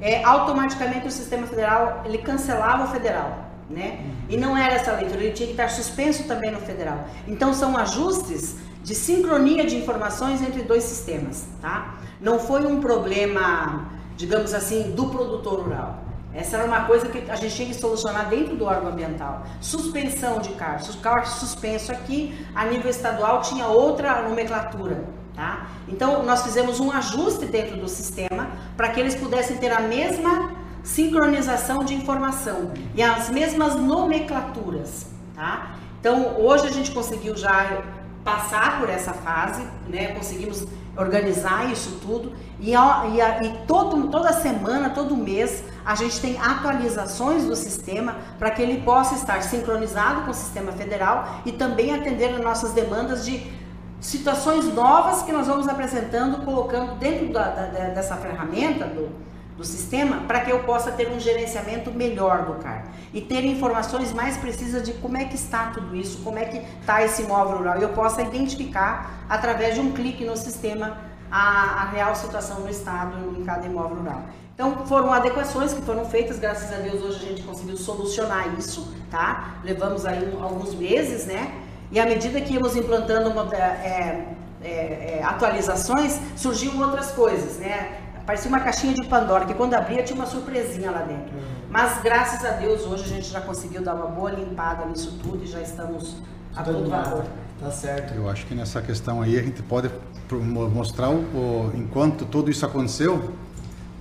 [0.00, 4.04] é, automaticamente o sistema federal, ele cancelava o federal né?
[4.28, 7.06] E não era essa leitura, ele tinha que estar suspenso também no federal.
[7.26, 11.96] Então são ajustes de sincronia de informações entre dois sistemas, tá?
[12.20, 16.06] Não foi um problema, digamos assim, do produtor rural.
[16.32, 19.44] Essa era uma coisa que a gente tinha que solucionar dentro do órgão ambiental.
[19.58, 20.94] Suspensão de carros.
[20.94, 25.02] O carro suspenso aqui, a nível estadual, tinha outra nomenclatura.
[25.34, 25.66] Tá?
[25.88, 30.54] Então, nós fizemos um ajuste dentro do sistema para que eles pudessem ter a mesma
[30.86, 35.06] sincronização de informação e as mesmas nomenclaturas.
[35.34, 35.74] Tá?
[35.98, 37.82] Então, hoje a gente conseguiu já
[38.24, 40.14] passar por essa fase, né?
[40.14, 40.64] conseguimos
[40.96, 47.44] organizar isso tudo e, e, e todo, toda semana, todo mês, a gente tem atualizações
[47.44, 52.32] do sistema para que ele possa estar sincronizado com o sistema federal e também atender
[52.32, 53.52] as nossas demandas de
[54.00, 59.10] situações novas que nós vamos apresentando, colocando dentro da, da, dessa ferramenta do,
[59.56, 64.12] do sistema para que eu possa ter um gerenciamento melhor do CAR e ter informações
[64.12, 67.58] mais precisas de como é que está tudo isso, como é que está esse imóvel
[67.58, 70.98] rural eu possa identificar através de um clique no sistema
[71.30, 74.22] a, a real situação no estado em cada imóvel rural.
[74.54, 78.90] Então foram adequações que foram feitas, graças a Deus hoje a gente conseguiu solucionar isso,
[79.10, 79.56] tá?
[79.62, 81.52] Levamos aí alguns meses, né?
[81.90, 84.26] E à medida que íamos implantando uma, é,
[84.62, 88.00] é, é, atualizações, surgiam outras coisas, né?
[88.26, 91.32] Parecia uma caixinha de Pandora, que quando abria tinha uma surpresinha lá dentro.
[91.32, 91.56] Uhum.
[91.70, 95.44] Mas graças a Deus hoje a gente já conseguiu dar uma boa limpada nisso tudo
[95.44, 96.16] e já estamos
[96.54, 97.24] a todo vapor.
[97.60, 98.14] Tá certo.
[98.14, 99.88] Eu acho que nessa questão aí a gente pode
[100.30, 103.32] mostrar, o, o enquanto tudo isso aconteceu,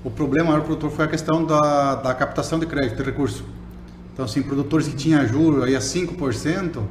[0.03, 3.45] o problema maior produtor foi a questão da, da captação de crédito, de recurso.
[4.13, 6.81] Então, assim, produtores que tinham juro aí a 5%,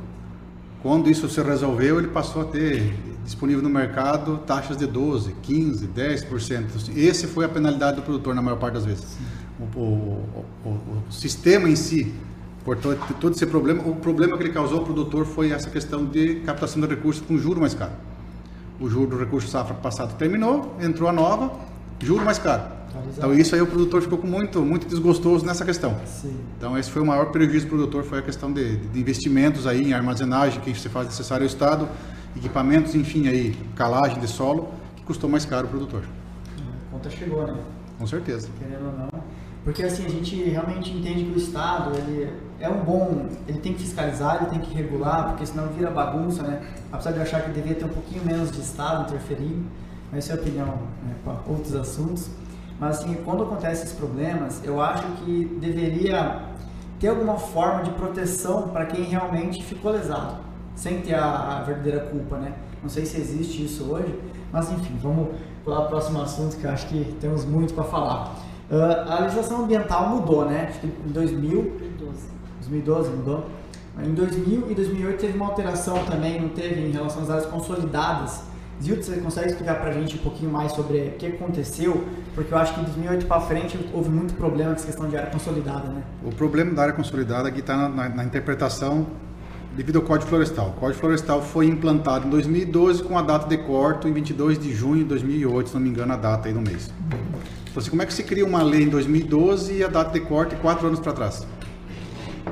[0.83, 5.89] quando isso se resolveu, ele passou a ter disponível no mercado taxas de 12%, 15%,
[5.95, 6.97] 10%.
[6.97, 9.17] Esse foi a penalidade do produtor na maior parte das vezes.
[9.59, 12.13] O, o, o, o, sistema em si,
[12.65, 16.05] por todo, todo esse problema, o problema que ele causou ao produtor foi essa questão
[16.05, 17.93] de captação de recursos com juro mais caro.
[18.81, 21.53] O juro do recurso safra passado terminou, entrou a nova,
[22.01, 22.75] juro mais caro.
[23.17, 25.97] Então isso aí o produtor ficou com muito, muito desgostoso nessa questão.
[26.07, 26.37] Sim.
[26.57, 29.83] Então esse foi o maior prejuízo do produtor, foi a questão de, de investimentos aí
[29.83, 31.89] em armazenagem que se faz necessário ao Estado,
[32.37, 36.03] equipamentos, enfim, aí, calagem de solo, que custou mais caro o produtor.
[36.59, 37.59] A conta chegou, né?
[37.99, 38.49] Com certeza.
[38.59, 39.25] Querendo ou não.
[39.65, 43.73] Porque assim, a gente realmente entende que o Estado, ele é um bom, ele tem
[43.73, 46.63] que fiscalizar, ele tem que regular, porque senão vira bagunça, né?
[46.93, 49.65] Apesar de eu achar que devia ter um pouquinho menos de Estado interferindo,
[50.13, 52.29] mas essa é a opinião né, para outros assuntos.
[52.79, 56.43] Mas assim, quando acontecem esses problemas, eu acho que deveria
[57.01, 60.37] ter alguma forma de proteção para quem realmente ficou lesado,
[60.75, 62.53] sem ter a, a, verdadeira culpa, né?
[62.83, 64.19] Não sei se existe isso hoje,
[64.53, 65.29] mas enfim, vamos
[65.65, 68.37] para o próximo assunto que eu acho que temos muito para falar.
[68.71, 70.69] Uh, a legislação ambiental mudou, né?
[70.71, 72.35] Acho que em 2012.
[72.61, 73.47] 2012 mudou.
[74.03, 78.43] Em 2000 e 2008 teve uma alteração também, não teve, em relação às áreas consolidadas
[78.83, 82.05] Zilton, você consegue explicar para a gente um pouquinho mais sobre o que aconteceu?
[82.35, 85.17] Porque eu acho que de 2008 para frente houve muito problema com essa questão de
[85.17, 86.03] área consolidada, né?
[86.25, 89.07] O problema da área consolidada aqui está na, na, na, interpretação
[89.77, 90.69] devido ao Código Florestal.
[90.69, 94.73] O Código Florestal foi implantado em 2012 com a data de corte em 22 de
[94.73, 96.91] junho de 2008, se não me engano a data aí no mês.
[97.71, 100.21] Então, assim, como é que se cria uma lei em 2012 e a data de
[100.25, 101.47] corte quatro anos para trás?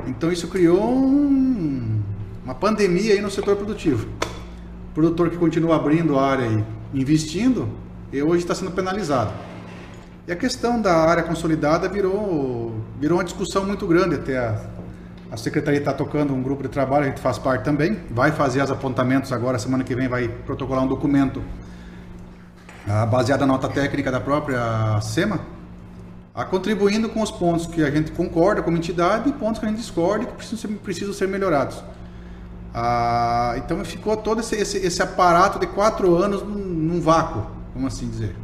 [0.06, 2.00] Então isso criou um,
[2.44, 4.08] uma pandemia aí no setor produtivo
[4.94, 7.68] produtor que continua abrindo área e investindo,
[8.12, 9.32] e hoje está sendo penalizado.
[10.26, 14.16] E a questão da área consolidada virou, virou uma discussão muito grande.
[14.16, 14.60] Até a,
[15.32, 18.62] a secretaria está tocando um grupo de trabalho, a gente faz parte também, vai fazer
[18.62, 21.42] os apontamentos agora, semana que vem vai protocolar um documento
[22.86, 25.40] ah, baseado na nota técnica da própria SEMA,
[26.34, 29.70] ah, contribuindo com os pontos que a gente concorda como entidade e pontos que a
[29.70, 31.82] gente discorda e que precisam ser, precisam ser melhorados.
[32.74, 37.94] Ah, então ficou todo esse, esse, esse, aparato de quatro anos num, num, vácuo, vamos
[37.94, 38.36] assim dizer.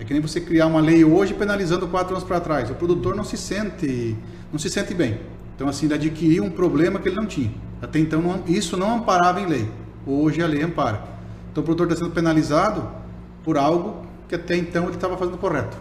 [0.00, 2.68] É que nem você criar uma lei hoje penalizando quatro anos para trás.
[2.70, 4.16] O produtor não se sente,
[4.50, 5.20] não se sente bem.
[5.54, 7.52] Então assim, ele adquiriu um problema que ele não tinha.
[7.80, 9.70] Até então não, isso não amparava em lei.
[10.06, 11.04] Hoje a lei ampara.
[11.50, 12.88] Então o produtor está sendo penalizado
[13.42, 15.76] por algo que até então ele estava fazendo correto.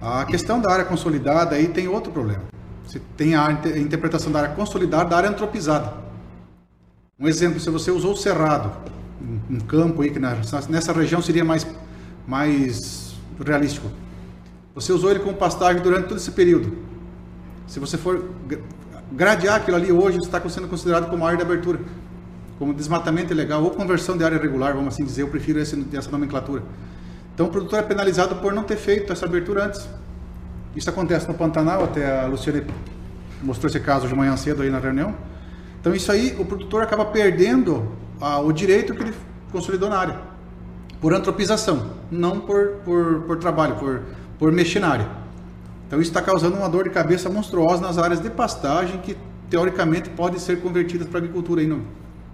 [0.00, 2.44] A questão da área consolidada aí tem outro problema.
[2.86, 5.92] Você tem a interpretação da área consolidada da área antropizada.
[7.18, 8.72] Um exemplo, se você usou o cerrado,
[9.48, 11.66] um campo aí que nessa região seria mais,
[12.26, 13.88] mais realístico.
[14.74, 16.89] Você usou ele como pastagem durante todo esse período.
[17.66, 18.30] Se você for
[19.12, 21.80] gradear aquilo ali hoje, está sendo considerado como área de abertura,
[22.58, 25.22] como desmatamento ilegal ou conversão de área regular, vamos assim dizer.
[25.22, 26.62] Eu prefiro esse, essa nomenclatura.
[27.34, 29.88] Então o produtor é penalizado por não ter feito essa abertura antes.
[30.76, 32.64] Isso acontece no Pantanal, até a Luciane
[33.42, 35.14] mostrou esse caso de manhã cedo aí na reunião.
[35.80, 39.14] Então isso aí o produtor acaba perdendo ah, o direito que ele
[39.50, 40.30] consolidou na área
[41.00, 44.02] por antropização, não por, por, por trabalho, por,
[44.38, 45.08] por mexer na área.
[45.90, 49.16] Então isso está causando uma dor de cabeça monstruosa nas áreas de pastagem que
[49.50, 51.84] teoricamente podem ser convertidas para agricultura aí no,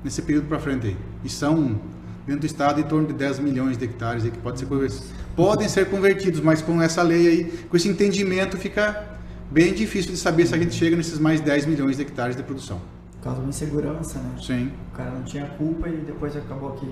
[0.04, 0.96] nesse período para frente aí.
[1.24, 1.80] E são
[2.26, 4.68] dentro do estado em torno de 10 milhões de hectares aí que pode ser.
[5.34, 9.06] Podem ser convertidos, mas com essa lei aí, com esse entendimento fica
[9.50, 12.42] bem difícil de saber se a gente chega nesses mais 10 milhões de hectares de
[12.42, 12.78] produção.
[13.12, 14.34] Por causa de insegurança, né?
[14.38, 14.70] Sim.
[14.92, 16.90] O cara não tinha culpa e depois acabou que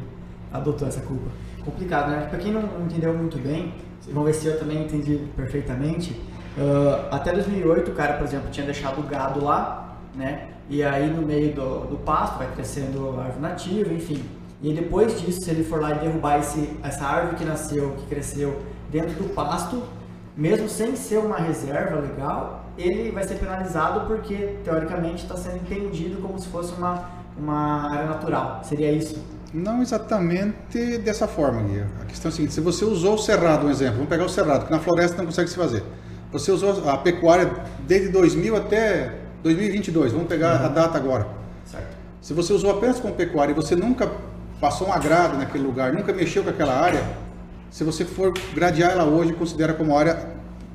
[0.50, 1.30] adotou essa culpa.
[1.62, 2.26] Complicado, né?
[2.26, 3.74] Para quem não entendeu muito bem,
[4.10, 6.18] vamos ver se eu também entendi perfeitamente.
[6.56, 10.48] Uh, até 2008, o cara, por exemplo, tinha deixado o gado lá, né?
[10.68, 14.24] E aí no meio do, do pasto vai crescendo árvore nativa, enfim.
[14.62, 18.06] E depois disso, se ele for lá e derrubar esse, essa árvore que nasceu, que
[18.06, 19.82] cresceu dentro do pasto,
[20.36, 26.20] mesmo sem ser uma reserva legal, ele vai ser penalizado porque teoricamente está sendo entendido
[26.22, 28.60] como se fosse uma, uma área natural.
[28.64, 29.22] Seria isso?
[29.52, 31.86] Não exatamente dessa forma, Guia.
[32.02, 34.28] A questão é a seguinte: se você usou o cerrado, um exemplo, vamos pegar o
[34.28, 35.84] cerrado, que na floresta não consegue se fazer.
[36.34, 37.48] Você usou a pecuária
[37.86, 39.12] desde 2000 até
[39.44, 40.66] 2022, vamos pegar uhum.
[40.66, 41.28] a data agora.
[41.64, 41.96] Certo.
[42.20, 44.10] Se você usou apenas como pecuária e você nunca
[44.60, 47.04] passou um agrado naquele lugar, nunca mexeu com aquela área,
[47.70, 50.28] se você for gradear ela hoje, considera como área.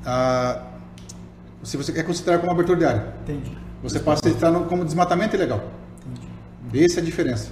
[0.06, 0.62] Ah,
[1.62, 3.14] se você quer considerar como abertura de área.
[3.22, 3.58] Entendi.
[3.82, 5.62] Você passa a estar como desmatamento ilegal.
[6.68, 6.84] Entendi.
[6.86, 7.50] Essa é a diferença.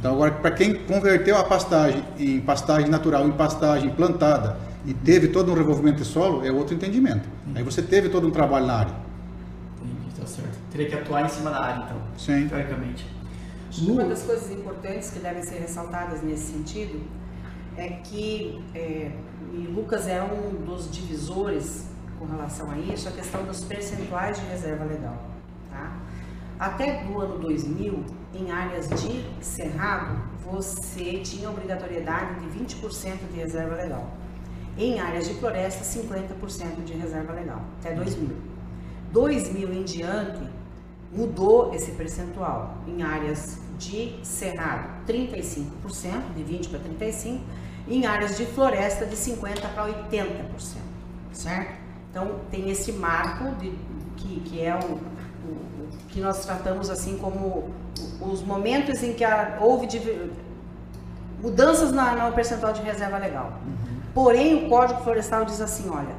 [0.00, 5.28] Então, agora, para quem converteu a pastagem em pastagem natural, em pastagem plantada e teve
[5.28, 7.28] todo um revolvimento de solo, é outro entendimento.
[7.54, 8.94] Aí você teve todo um trabalho na área.
[9.82, 10.58] Entendi, tá certo.
[10.70, 12.48] Teria que atuar em cima da área, então, Sim.
[12.48, 13.06] teoricamente.
[13.82, 17.00] Uma das coisas importantes que devem ser ressaltadas nesse sentido
[17.76, 19.10] é que, é,
[19.52, 24.46] e Lucas é um dos divisores com relação a isso, a questão dos percentuais de
[24.46, 25.24] reserva legal.
[25.70, 25.96] Tá?
[26.58, 33.74] Até do ano 2000, em áreas de cerrado, você tinha obrigatoriedade de 20% de reserva
[33.74, 34.23] legal.
[34.76, 38.36] Em áreas de floresta, 50% de reserva legal, até 2000.
[39.12, 40.40] 2000 em diante,
[41.12, 42.78] mudou esse percentual.
[42.86, 47.40] Em áreas de cerrado, 35%, de 20% para 35%,
[47.86, 50.78] em áreas de floresta, de 50% para 80%,
[51.32, 51.84] certo?
[52.10, 53.72] Então, tem esse marco de,
[54.16, 57.70] que, que é o, o, que nós tratamos assim como
[58.20, 59.24] os momentos em que
[59.60, 59.86] houve
[61.42, 63.60] mudanças na, no percentual de reserva legal.
[63.66, 63.93] Uhum.
[64.14, 66.14] Porém, o Código Florestal diz assim, olha,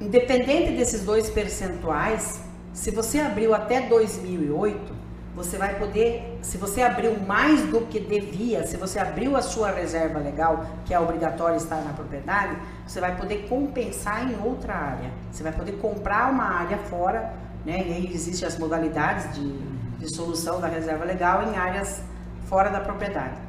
[0.00, 2.40] independente desses dois percentuais,
[2.72, 8.66] se você abriu até 2008, você vai poder, se você abriu mais do que devia,
[8.66, 12.56] se você abriu a sua reserva legal, que é obrigatório estar na propriedade,
[12.86, 15.10] você vai poder compensar em outra área.
[15.30, 17.34] Você vai poder comprar uma área fora,
[17.66, 17.84] né?
[17.86, 19.58] E aí existem as modalidades de,
[19.98, 22.00] de solução da reserva legal em áreas
[22.46, 23.45] fora da propriedade.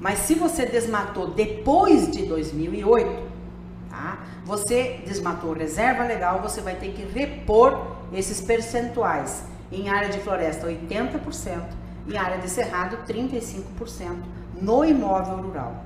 [0.00, 3.22] Mas se você desmatou depois de 2008,
[3.90, 4.18] tá?
[4.44, 10.66] Você desmatou reserva legal, você vai ter que repor esses percentuais em área de floresta
[10.66, 11.62] 80%,
[12.08, 14.16] em área de cerrado 35%
[14.60, 15.84] no imóvel rural.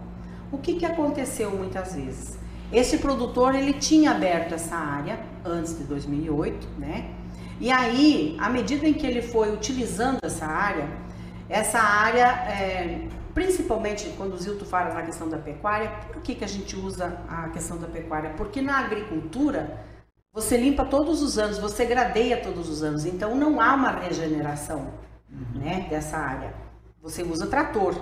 [0.50, 2.38] O que, que aconteceu muitas vezes?
[2.72, 7.10] Esse produtor ele tinha aberto essa área antes de 2008, né?
[7.60, 10.88] E aí, à medida em que ele foi utilizando essa área,
[11.48, 16.44] essa área, é, principalmente quando o Zilto fala na questão da pecuária, por que, que
[16.44, 18.34] a gente usa a questão da pecuária?
[18.36, 19.78] Porque na agricultura
[20.32, 24.92] você limpa todos os anos, você gradeia todos os anos, então não há uma regeneração
[25.30, 25.60] uhum.
[25.60, 26.54] né, dessa área.
[27.02, 27.94] Você usa trator.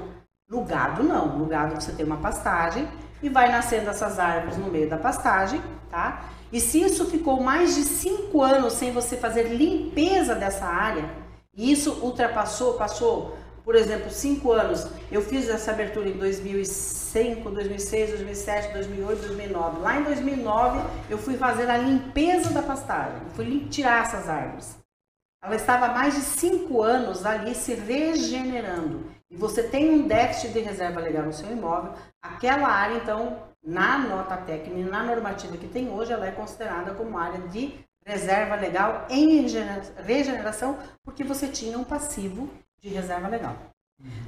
[0.48, 1.38] No gado, não.
[1.38, 2.88] No gado você tem uma pastagem
[3.22, 6.24] e vai nascendo essas árvores no meio da pastagem, tá?
[6.52, 11.08] E se isso ficou mais de cinco anos sem você fazer limpeza dessa área,
[11.54, 18.10] e isso ultrapassou, passou por exemplo, cinco anos, eu fiz essa abertura em 2005, 2006,
[18.10, 19.80] 2007, 2008, 2009.
[19.80, 24.76] Lá em 2009, eu fui fazer a limpeza da pastagem, fui tirar essas árvores.
[25.42, 29.10] Ela estava há mais de cinco anos ali se regenerando.
[29.30, 33.98] E você tem um déficit de reserva legal no seu imóvel, aquela área, então, na
[33.98, 39.06] nota técnica, na normativa que tem hoje, ela é considerada como área de reserva legal
[39.08, 39.46] em
[39.96, 43.56] regeneração, porque você tinha um passivo de reserva legal.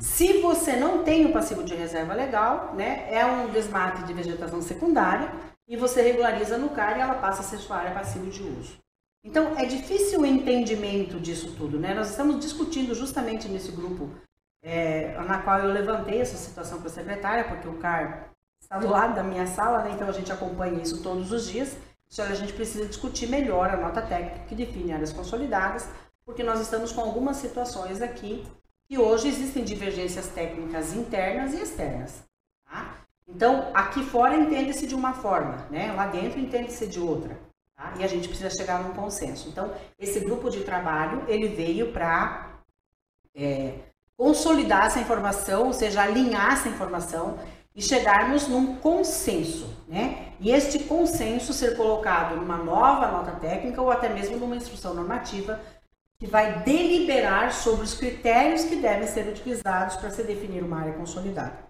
[0.01, 4.61] Se você não tem o passivo de reserva legal, né, é um desmate de vegetação
[4.61, 5.33] secundária
[5.67, 8.77] e você regulariza no CAR e ela passa a ser sua área passiva de uso.
[9.25, 11.95] Então, é difícil o entendimento disso tudo, né?
[11.95, 14.11] Nós estamos discutindo justamente nesse grupo
[14.63, 18.89] é, na qual eu levantei essa situação para a secretária, porque o CAR está do
[18.89, 19.93] lado da minha sala, né?
[19.93, 21.77] então a gente acompanha isso todos os dias.
[22.09, 25.89] Que a gente precisa discutir melhor a nota técnica que define áreas consolidadas,
[26.25, 28.45] porque nós estamos com algumas situações aqui
[28.89, 32.23] que hoje existem divergências técnicas internas e externas.
[32.65, 32.99] Tá?
[33.27, 35.93] Então, aqui fora entende-se de uma forma, né?
[35.93, 37.39] lá dentro entende-se de outra.
[37.77, 37.95] Tá?
[37.99, 39.49] E a gente precisa chegar num consenso.
[39.49, 42.61] Então, esse grupo de trabalho, ele veio para
[43.35, 43.75] é,
[44.17, 47.39] consolidar essa informação, ou seja, alinhar essa informação
[47.75, 50.33] e chegarmos num consenso, né?
[50.39, 55.59] E este consenso ser colocado numa nova nota técnica ou até mesmo numa instrução normativa
[56.23, 60.93] que vai deliberar sobre os critérios que devem ser utilizados para se definir uma área
[60.93, 61.67] consolidada.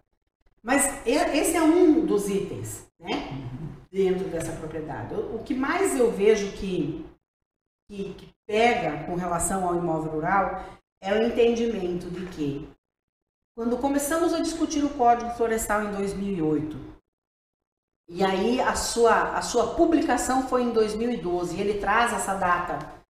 [0.63, 3.31] Mas esse é um dos itens, né?
[3.91, 5.15] Dentro dessa propriedade.
[5.15, 7.03] O que mais eu vejo que,
[7.89, 10.67] que, pega com relação ao imóvel rural
[11.01, 12.69] é o entendimento de que
[13.57, 16.77] quando começamos a discutir o Código Florestal em 2008,
[18.11, 23.02] e aí a sua, a sua publicação foi em 2012, e ele traz essa data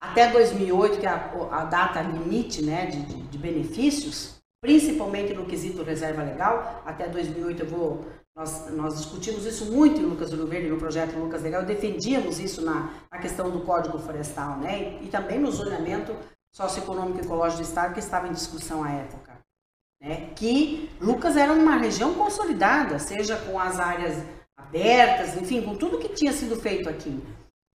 [0.00, 5.82] até 2008, que é a, a data limite né, de, de, benefícios, principalmente no quesito
[5.82, 10.68] reserva legal, até 2008 eu vou, nós, nós discutimos isso muito em Lucas do Verde,
[10.68, 15.08] no projeto Lucas Legal, defendíamos isso na, na questão do Código Florestal, né, e, e
[15.08, 16.16] também no zoneamento
[16.54, 19.40] socioeconômico e ecológico do Estado, que estava em discussão à época
[20.00, 20.30] né?
[20.34, 24.24] que Lucas era uma região consolidada, seja com as áreas
[24.56, 27.22] abertas, enfim, com tudo que tinha sido feito aqui.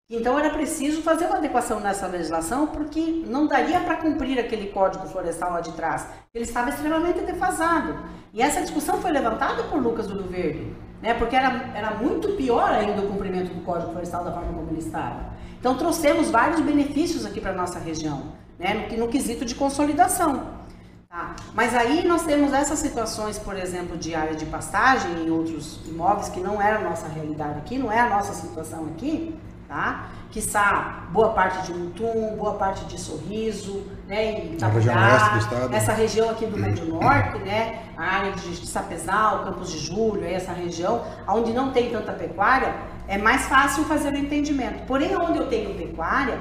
[0.10, 5.08] Então era preciso fazer uma adequação nessa legislação, porque não daria para cumprir aquele código
[5.08, 6.06] florestal lá de trás.
[6.34, 7.98] Ele estava extremamente defasado.
[8.34, 11.14] E essa discussão foi levantada por Lucas do Rio Verde, né?
[11.14, 14.80] porque era, era muito pior ainda o cumprimento do código florestal da forma como ele
[14.80, 15.32] estava.
[15.58, 18.74] Então trouxemos vários benefícios aqui para a nossa região, né?
[18.92, 20.64] no, no quesito de consolidação.
[21.08, 21.36] Tá.
[21.54, 26.28] Mas aí nós temos essas situações, por exemplo, de área de pastagem em outros imóveis
[26.28, 29.34] que não era a nossa realidade aqui, não é a nossa situação aqui,
[29.74, 30.10] tá?
[30.30, 34.32] Que está boa parte de Mutum, boa parte de Sorriso, né?
[34.32, 35.40] Em Itabirá,
[35.72, 37.80] essa região aqui do Médio Norte, né?
[37.98, 42.76] A área de Sapezal, Campos de Julho, essa região, onde não tem tanta pecuária,
[43.08, 44.86] é mais fácil fazer o entendimento.
[44.86, 46.40] Porém, onde eu tenho pecuária,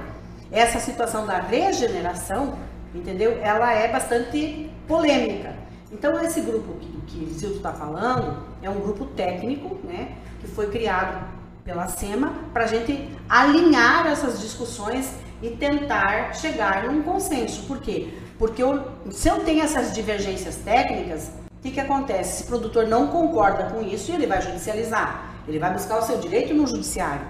[0.51, 2.55] essa situação da regeneração
[2.95, 3.39] entendeu?
[3.43, 5.55] Ela é bastante polêmica.
[5.91, 10.71] Então, esse grupo que, que Zildo está falando é um grupo técnico, né, que foi
[10.71, 17.63] criado pela SEMA para a gente alinhar essas discussões e tentar chegar num consenso.
[17.63, 18.09] Por quê?
[18.39, 22.39] Porque eu, se eu tenho essas divergências técnicas, o que, que acontece?
[22.39, 25.31] Se o produtor não concorda com isso, ele vai judicializar.
[25.47, 27.23] Ele vai buscar o seu direito no judiciário.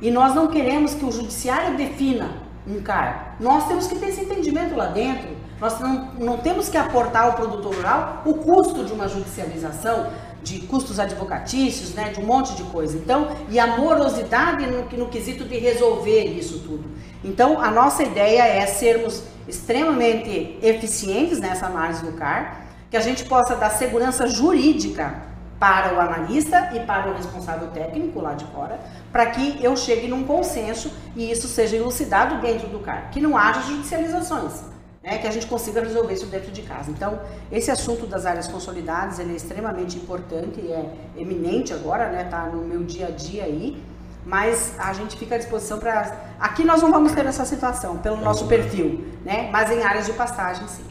[0.00, 2.30] E nós não queremos que o judiciário defina
[2.66, 3.36] um CAR.
[3.40, 5.28] Nós temos que ter esse entendimento lá dentro.
[5.60, 10.10] Nós não, não temos que aportar ao produtor rural o custo de uma judicialização,
[10.42, 12.96] de custos advocatícios, né, de um monte de coisa.
[12.96, 16.84] Então, e a morosidade no, no quesito de resolver isso tudo.
[17.22, 23.24] Então, a nossa ideia é sermos extremamente eficientes nessa análise do CAR, que a gente
[23.24, 28.80] possa dar segurança jurídica para o analista e para o responsável técnico lá de fora,
[29.12, 33.36] para que eu chegue num consenso e isso seja elucidado dentro do CAR, que não
[33.36, 34.62] haja judicializações,
[35.02, 36.90] né, que a gente consiga resolver isso dentro de casa.
[36.90, 42.24] Então, esse assunto das áreas consolidadas, ele é extremamente importante e é eminente agora, né,
[42.24, 43.82] tá no meu dia a dia aí,
[44.24, 46.34] mas a gente fica à disposição para...
[46.38, 50.12] Aqui nós não vamos ter essa situação, pelo nosso perfil, né, mas em áreas de
[50.12, 50.84] passagem, sim.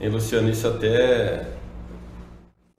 [0.00, 1.46] E, Luciano, isso até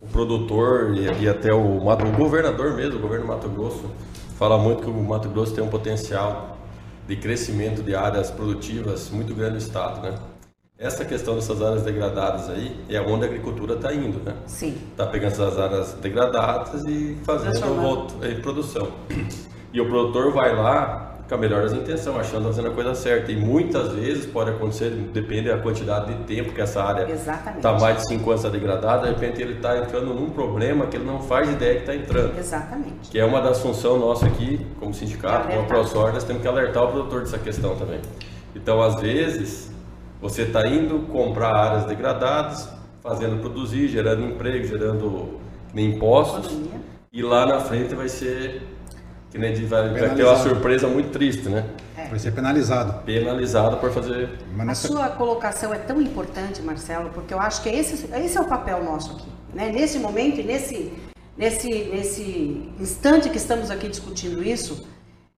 [0.01, 3.89] o produtor e, e até o, o, governador mesmo, o governo do Mato Grosso,
[4.37, 6.57] fala muito que o Mato Grosso tem um potencial
[7.07, 10.17] de crescimento de áreas produtivas muito grande no estado, né?
[10.77, 14.33] Essa questão dessas áreas degradadas aí é onde a agricultura está indo, né?
[14.47, 14.75] Sim.
[14.91, 18.87] Está pegando essas áreas degradadas e fazendo volta, produção.
[19.71, 23.31] E o produtor vai lá com a melhor das intenções, achando fazendo a coisa certa.
[23.31, 27.99] E muitas vezes pode acontecer, depende da quantidade de tempo que essa área está mais
[27.99, 31.49] de 5 anos degradada, de repente ele está entrando num problema que ele não faz
[31.49, 32.37] ideia que está entrando.
[32.37, 33.09] Exatamente.
[33.09, 36.83] Que é uma das funções nossas aqui, como sindicato, como ProSor, nós temos que alertar
[36.83, 38.01] o produtor dessa questão também.
[38.55, 39.72] Então, às vezes,
[40.23, 42.69] você está indo comprar áreas degradadas,
[43.01, 45.37] fazendo produzir, gerando emprego, gerando
[45.75, 46.79] impostos, Economia.
[47.11, 48.65] e lá na frente vai ser
[49.29, 51.65] que nem vai, vai ter uma surpresa muito triste, né?
[51.97, 52.07] É.
[52.07, 53.03] Vai ser penalizado.
[53.03, 54.29] Penalizado por fazer.
[54.55, 54.87] Nessa...
[54.87, 58.45] A sua colocação é tão importante, Marcelo, porque eu acho que esse, esse é o
[58.45, 59.27] papel nosso aqui.
[59.53, 59.71] Né?
[59.73, 60.93] Nesse momento e nesse,
[61.37, 64.87] nesse, nesse instante que estamos aqui discutindo isso,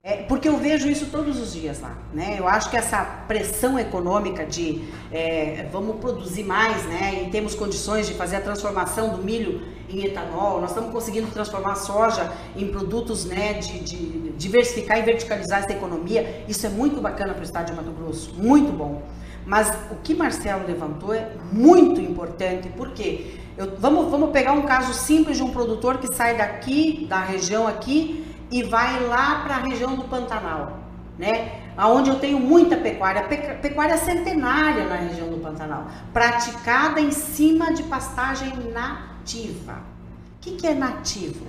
[0.07, 2.35] é, porque eu vejo isso todos os dias lá, né?
[2.37, 7.23] Eu acho que essa pressão econômica de é, vamos produzir mais, né?
[7.23, 11.71] E temos condições de fazer a transformação do milho em etanol, nós estamos conseguindo transformar
[11.71, 13.53] a soja em produtos, né?
[13.53, 16.45] De, de diversificar e verticalizar essa economia.
[16.47, 19.01] Isso é muito bacana para o estado de Mato Grosso, muito bom.
[19.43, 24.93] Mas o que Marcelo levantou é muito importante, porque eu, vamos, vamos pegar um caso
[24.93, 29.59] simples de um produtor que sai daqui, da região aqui, e vai lá para a
[29.59, 30.79] região do Pantanal,
[31.17, 31.61] né?
[31.77, 33.23] Onde eu tenho muita pecuária,
[33.61, 39.73] pecuária centenária na região do Pantanal, praticada em cima de pastagem nativa.
[39.73, 41.45] O que, que é nativo?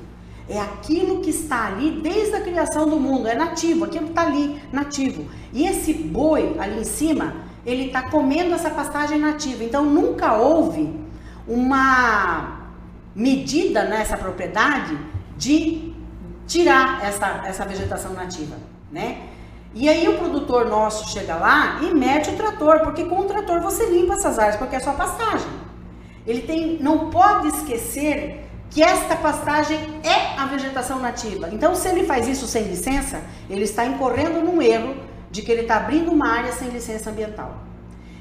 [0.49, 4.23] É aquilo que está ali desde a criação do mundo, é nativo, aquilo que está
[4.23, 5.27] ali, nativo.
[5.53, 7.35] E esse boi ali em cima,
[7.65, 9.65] ele está comendo essa pastagem nativa.
[9.65, 10.95] Então nunca houve
[11.47, 12.61] uma
[13.15, 14.97] medida nessa propriedade
[15.37, 15.86] de
[16.47, 18.57] tirar essa, essa vegetação nativa,
[18.91, 19.29] né?
[19.75, 23.61] E aí o produtor nosso chega lá e mete o trator, porque com o trator
[23.61, 25.51] você limpa essas áreas, porque é só pastagem.
[26.27, 31.49] Ele tem, não pode esquecer que esta pastagem é a vegetação nativa.
[31.53, 34.97] Então, se ele faz isso sem licença, ele está incorrendo num erro
[35.31, 37.55] de que ele está abrindo uma área sem licença ambiental.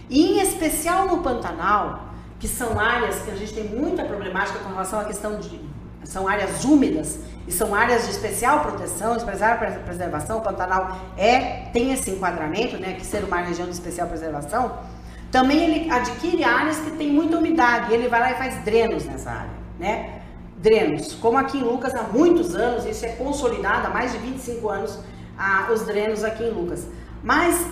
[0.09, 2.09] E em especial no Pantanal,
[2.39, 5.59] que são áreas que a gente tem muita problemática com relação à questão de
[6.03, 10.39] são áreas úmidas e são áreas de especial proteção, especial preservação.
[10.39, 14.79] O Pantanal é tem esse enquadramento, né, que ser uma região de especial preservação.
[15.31, 19.31] Também ele adquire áreas que tem muita umidade, ele vai lá e faz drenos nessa
[19.31, 20.21] área, né?
[20.57, 24.69] Drenos, como aqui em Lucas há muitos anos, isso é consolidado há mais de 25
[24.69, 24.97] anos,
[25.37, 26.87] ah, os drenos aqui em Lucas.
[27.21, 27.67] Mas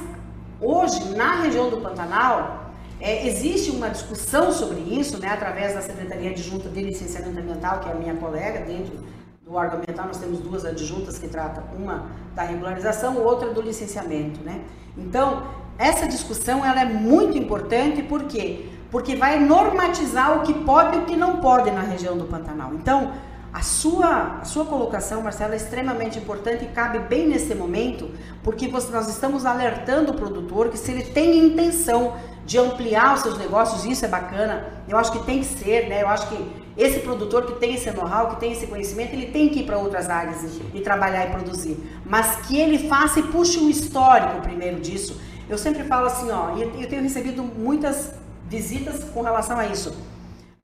[0.60, 2.64] hoje, na região do Pantanal,
[3.00, 7.90] é, existe uma discussão sobre isso, né, através da Secretaria Adjunta de Licenciamento Ambiental, que
[7.90, 8.98] é a minha colega, dentro
[9.46, 14.42] do órgão ambiental nós temos duas adjuntas que tratam, uma da regularização, outra do licenciamento,
[14.42, 14.62] né?
[14.98, 15.44] Então,
[15.78, 18.70] essa discussão ela é muito importante, por quê?
[18.90, 22.74] Porque vai normatizar o que pode e o que não pode na região do Pantanal.
[22.74, 23.12] Então,
[23.52, 28.10] a sua, a sua colocação, Marcela, é extremamente importante e cabe bem nesse momento,
[28.44, 32.16] porque você, nós estamos alertando o produtor que se ele tem intenção
[32.46, 36.02] de ampliar os seus negócios, isso é bacana, eu acho que tem que ser, né?
[36.02, 39.50] Eu acho que esse produtor que tem esse know-how, que tem esse conhecimento, ele tem
[39.50, 41.78] que ir para outras áreas e, e, trabalhar e produzir.
[42.06, 45.20] Mas que ele faça e puxe o histórico primeiro disso.
[45.48, 48.14] Eu sempre falo assim, ó, e eu tenho recebido muitas
[48.50, 49.96] visitas com relação a isso.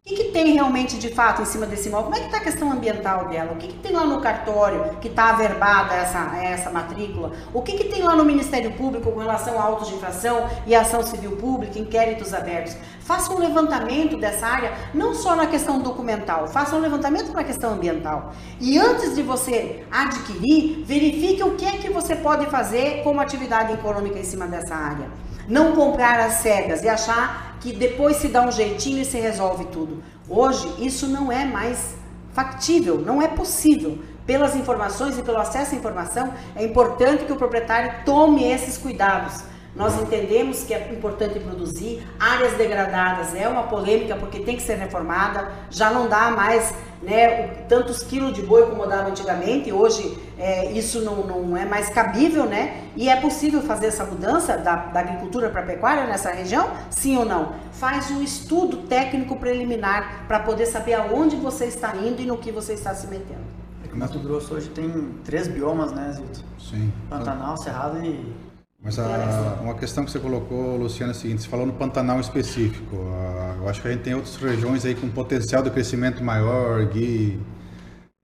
[0.06, 2.06] O que, que, tem realmente de fato em cima desse imóvel?
[2.06, 3.52] Como é que está a questão ambiental dela?
[3.52, 7.34] O que, que tem lá no cartório que está averbada essa, essa matrícula?
[7.54, 10.74] O que, que tem lá no Ministério Público com relação a autos de infração e
[10.74, 12.78] ação civil pública, inquéritos abertos?
[13.02, 17.74] Faça um levantamento dessa área, não só na questão documental, faça um levantamento na questão
[17.74, 18.34] ambiental.
[18.60, 23.74] E antes de você adquirir, verifique o que é que você pode fazer como atividade
[23.74, 25.29] econômica em cima dessa área.
[25.50, 29.66] Não comprar as cegas e achar que depois se dá um jeitinho e se resolve
[29.66, 30.04] tudo.
[30.30, 31.96] Hoje isso não é mais
[32.34, 33.98] factível, não é possível.
[34.28, 39.42] Pelas informações e pelo acesso à informação, é importante que o proprietário tome esses cuidados.
[39.76, 44.76] Nós entendemos que é importante produzir, áreas degradadas é uma polêmica porque tem que ser
[44.76, 50.72] reformada, já não dá mais né, tantos quilos de boi como dava antigamente, hoje é,
[50.72, 52.84] isso não, não é mais cabível, né?
[52.96, 56.70] E é possível fazer essa mudança da, da agricultura para a pecuária nessa região?
[56.90, 57.54] Sim ou não?
[57.72, 62.52] Faz um estudo técnico preliminar para poder saber aonde você está indo e no que
[62.52, 63.48] você está se metendo.
[63.84, 64.90] É que o Mato Grosso hoje tem
[65.24, 66.44] três biomas, né, Zito?
[66.60, 66.92] Sim.
[67.10, 68.49] Pantanal, Cerrado e
[68.82, 72.20] mas a, uma questão que você colocou, Luciana, é a seguinte: você falou no Pantanal
[72.20, 72.96] específico.
[72.96, 76.86] A, eu acho que a gente tem outras regiões aí com potencial de crescimento maior,
[76.86, 77.40] Gui,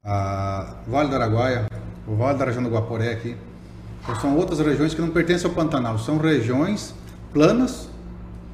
[0.05, 1.66] a Vale do Araguaia,
[2.07, 3.36] o Vale da região do Guaporé aqui.
[4.02, 6.94] Então, são outras regiões que não pertencem ao Pantanal, são regiões
[7.32, 7.88] planas.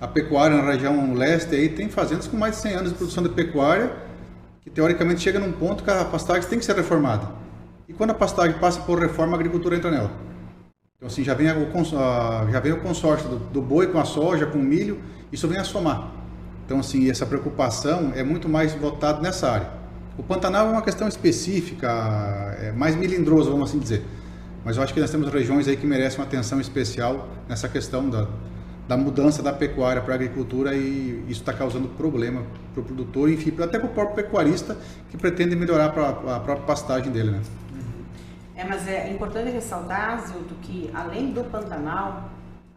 [0.01, 3.22] A pecuária na região leste aí tem fazendas com mais de 100 anos de produção
[3.22, 3.92] de pecuária,
[4.62, 7.28] que teoricamente chega num ponto que a pastagem tem que ser reformada.
[7.86, 10.30] E quando a pastagem passa por reforma, a agricultura entra nela.
[11.01, 14.44] Então, assim, já vem o, já vem o consórcio do, do boi com a soja,
[14.44, 15.01] com o milho,
[15.32, 16.12] isso vem a somar.
[16.66, 19.70] Então, assim, essa preocupação é muito mais voltada nessa área.
[20.18, 21.88] O Pantanal é uma questão específica,
[22.61, 24.05] é mais milindroso, vamos assim dizer.
[24.62, 28.11] Mas eu acho que nós temos regiões aí que merecem uma atenção especial nessa questão
[28.11, 28.28] da,
[28.86, 32.42] da mudança da pecuária para a agricultura e isso está causando problema
[32.74, 34.76] para o produtor, enfim, até para o próprio pecuarista
[35.11, 35.88] que pretende melhorar a
[36.40, 37.40] própria pastagem dele, né?
[38.61, 42.24] É, mas é importante ressaltar, Zildo, que além do Pantanal,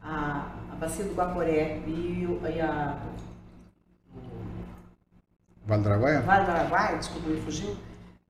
[0.01, 2.25] a, a bacia do Guaporé e,
[2.55, 2.95] e a...
[5.65, 6.21] Vale do Araguaia?
[6.21, 7.75] Vale do Araguaia, desculpa, me fugiu.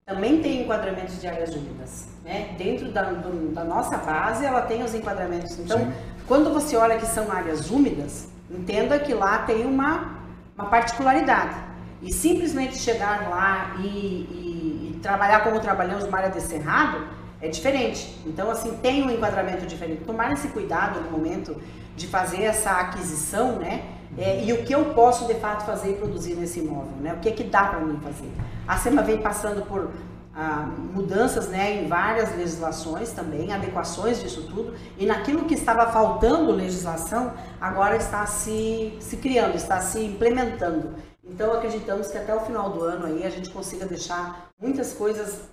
[0.03, 2.07] Também tem enquadramentos de áreas úmidas.
[2.23, 2.55] Né?
[2.57, 5.59] Dentro da, do, da nossa base, ela tem os enquadramentos.
[5.59, 5.93] Então, Sim.
[6.27, 10.17] quando você olha que são áreas úmidas, entenda que lá tem uma,
[10.57, 11.55] uma particularidade.
[12.01, 17.49] E simplesmente chegar lá e, e, e trabalhar como trabalhamos numa área de cerrado, é
[17.49, 18.17] diferente.
[18.25, 20.05] Então, assim, tem um enquadramento diferente.
[20.05, 21.61] Tomar esse cuidado no momento
[21.93, 23.83] de fazer essa aquisição, né?
[24.17, 27.13] É, e o que eu posso de fato fazer e produzir nesse imóvel, né?
[27.13, 28.31] O que é que dá para mim fazer?
[28.65, 29.91] A SEMA vem passando por
[30.33, 36.51] ah, mudanças né, em várias legislações também, adequações disso tudo, e naquilo que estava faltando
[36.51, 40.93] legislação, agora está se, se criando, está se implementando.
[41.25, 45.49] Então acreditamos que até o final do ano aí a gente consiga deixar muitas coisas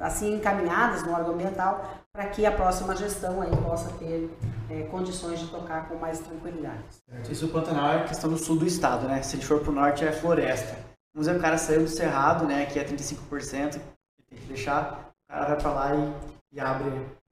[0.00, 4.28] assim encaminhadas no órgão ambiental para que a próxima gestão aí possa ter
[4.70, 6.82] é, condições de tocar com mais tranquilidade.
[7.30, 9.22] Isso o Pantanal é questão do sul do estado, né?
[9.22, 10.76] Se a gente for para o norte é floresta.
[11.14, 12.66] Vamos dizer, o cara saiu do cerrado, né?
[12.66, 13.80] Que é 35%,
[14.28, 16.90] tem que deixar, o cara vai para lá e, e abre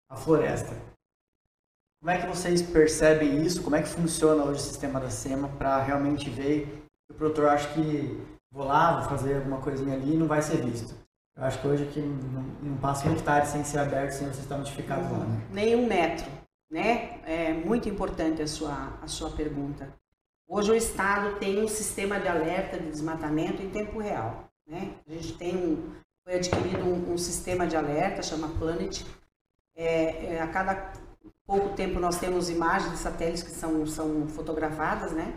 [0.09, 0.73] a floresta.
[2.01, 3.63] Como é que vocês percebem isso?
[3.63, 6.82] Como é que funciona hoje o sistema da SEMA para realmente ver
[7.13, 10.63] o produtor acha que vou lá, vou fazer alguma coisinha ali e não vai ser
[10.65, 10.95] visto?
[11.37, 14.41] Eu acho que hoje aqui não, não passa um hectare sem ser aberto, sem você
[14.41, 15.25] estar notificado lá.
[15.25, 15.47] Né?
[15.51, 16.27] Nenhum metro,
[16.71, 17.21] né?
[17.25, 19.89] É muito importante a sua, a sua pergunta.
[20.49, 24.45] Hoje o Estado tem um sistema de alerta de desmatamento em tempo real.
[24.67, 24.95] Né?
[25.09, 25.93] A gente tem um,
[26.25, 29.03] foi adquirido um, um sistema de alerta, chama Planet.
[29.75, 30.93] É, é, a cada
[31.53, 35.35] pouco tempo nós temos imagens de satélites que são, são fotografadas, né?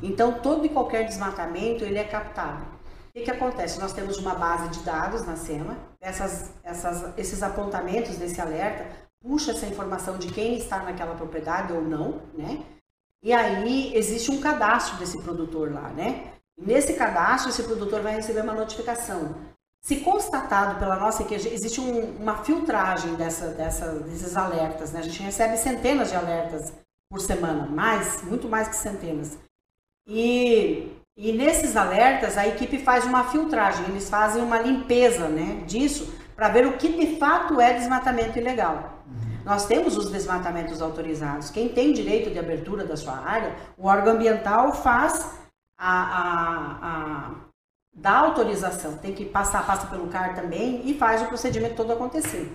[0.00, 2.64] Então todo e qualquer desmatamento ele é captado.
[3.08, 3.80] O que, acontece?
[3.80, 8.86] Nós temos uma base de dados na SEMA, essas, essas, esses apontamentos desse alerta
[9.20, 12.64] puxa essa informação de quem está naquela propriedade ou não, né?
[13.24, 16.32] E aí existe um cadastro desse produtor lá, né?
[16.56, 19.34] Nesse cadastro, esse produtor vai receber uma notificação.
[19.86, 24.98] Se constatado pela nossa equipe, existe um, uma filtragem dessa, dessa, desses alertas, né?
[24.98, 26.72] A gente recebe centenas de alertas
[27.08, 29.38] por semana, mais, muito mais que centenas.
[30.04, 36.12] E, e nesses alertas, a equipe faz uma filtragem, eles fazem uma limpeza né, disso
[36.34, 39.04] para ver o que de fato é desmatamento ilegal.
[39.44, 41.50] Nós temos os desmatamentos autorizados.
[41.50, 45.30] Quem tem direito de abertura da sua área, o órgão ambiental faz
[45.78, 47.45] a, a, a
[47.96, 48.98] dá autorização.
[48.98, 52.52] Tem que passar, passa pelo CAR também e faz o procedimento todo acontecer.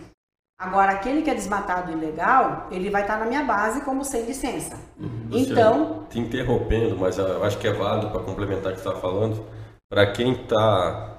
[0.58, 4.78] Agora, aquele que é desmatado ilegal, ele vai estar na minha base como sem licença.
[5.00, 5.28] Uhum.
[5.32, 6.06] então.
[6.08, 9.44] Te interrompendo, mas eu acho que é válido para complementar o que você está falando.
[9.90, 11.16] Para quem está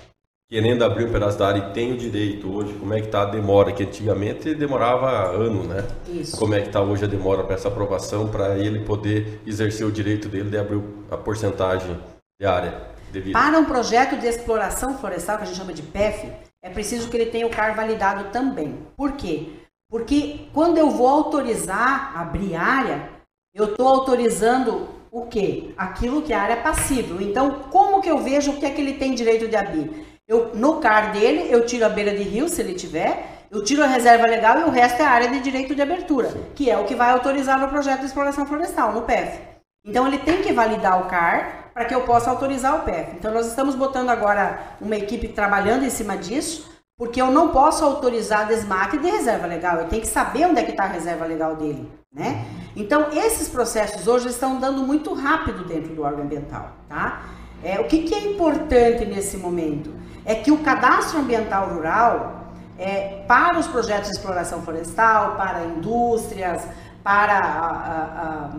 [0.48, 3.22] querendo abrir um pedaço da área e tem o direito hoje, como é que está
[3.22, 3.72] a demora?
[3.72, 5.84] Que antigamente demorava ano, né?
[6.08, 6.36] Isso.
[6.36, 9.90] Como é que está hoje a demora para essa aprovação, para ele poder exercer o
[9.90, 11.98] direito dele de abrir a porcentagem
[12.38, 13.38] de área devida?
[13.38, 16.32] Para um projeto de exploração florestal, que a gente chama de PEF,
[16.62, 18.78] é preciso que ele tenha o CAR validado também.
[18.96, 19.50] Por quê?
[19.90, 23.10] Porque quando eu vou autorizar abrir área,
[23.54, 25.74] eu estou autorizando o quê?
[25.76, 27.20] Aquilo que é a área passível.
[27.20, 30.06] Então, como que eu vejo o que é que ele tem direito de abrir?
[30.26, 33.84] Eu, no CAR dele, eu tiro a beira de rio, se ele tiver, eu tiro
[33.84, 36.78] a reserva legal e o resto é a área de direito de abertura, que é
[36.78, 39.40] o que vai autorizar no projeto de exploração florestal, no PEF.
[39.84, 43.16] Então ele tem que validar o CAR para que eu possa autorizar o PEF.
[43.18, 47.84] Então nós estamos botando agora uma equipe trabalhando em cima disso, porque eu não posso
[47.84, 51.24] autorizar desmate de reserva legal, eu tenho que saber onde é que está a reserva
[51.24, 52.44] legal dele, né?
[52.76, 57.22] Então esses processos hoje estão dando muito rápido dentro do órgão ambiental, tá?
[57.64, 60.02] É, o que, que é importante nesse momento?
[60.24, 62.46] é que o cadastro ambiental rural,
[62.78, 66.66] é, para os projetos de exploração florestal, para indústrias,
[67.02, 68.50] para a, a, a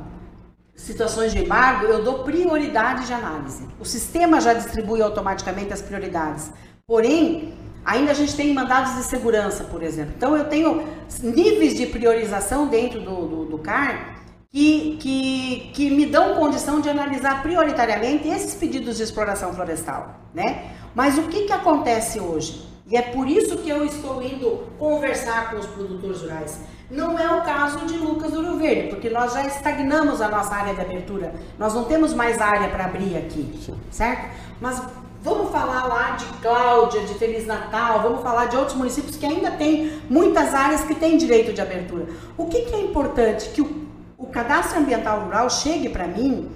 [0.84, 3.66] situações de embargo, eu dou prioridade de análise.
[3.80, 6.52] O sistema já distribui automaticamente as prioridades.
[6.86, 7.54] Porém,
[7.86, 10.14] ainda a gente tem mandados de segurança, por exemplo.
[10.18, 10.86] Então, eu tenho
[11.22, 14.20] níveis de priorização dentro do, do, do CAR
[14.52, 20.74] que, que, que me dão condição de analisar prioritariamente esses pedidos de exploração florestal, né?
[20.94, 22.68] Mas o que, que acontece hoje?
[22.86, 26.60] E é por isso que eu estou indo conversar com os produtores rurais.
[26.94, 30.54] Não é o caso de Lucas do Rio Verde, porque nós já estagnamos a nossa
[30.54, 31.34] área de abertura.
[31.58, 34.30] Nós não temos mais área para abrir aqui, certo?
[34.62, 34.80] Mas
[35.24, 39.50] vamos falar lá de Cláudia, de Feliz Natal, vamos falar de outros municípios que ainda
[39.50, 42.06] têm muitas áreas que têm direito de abertura.
[42.38, 43.50] O que, que é importante?
[43.50, 46.48] Que o, o cadastro ambiental rural chegue para mim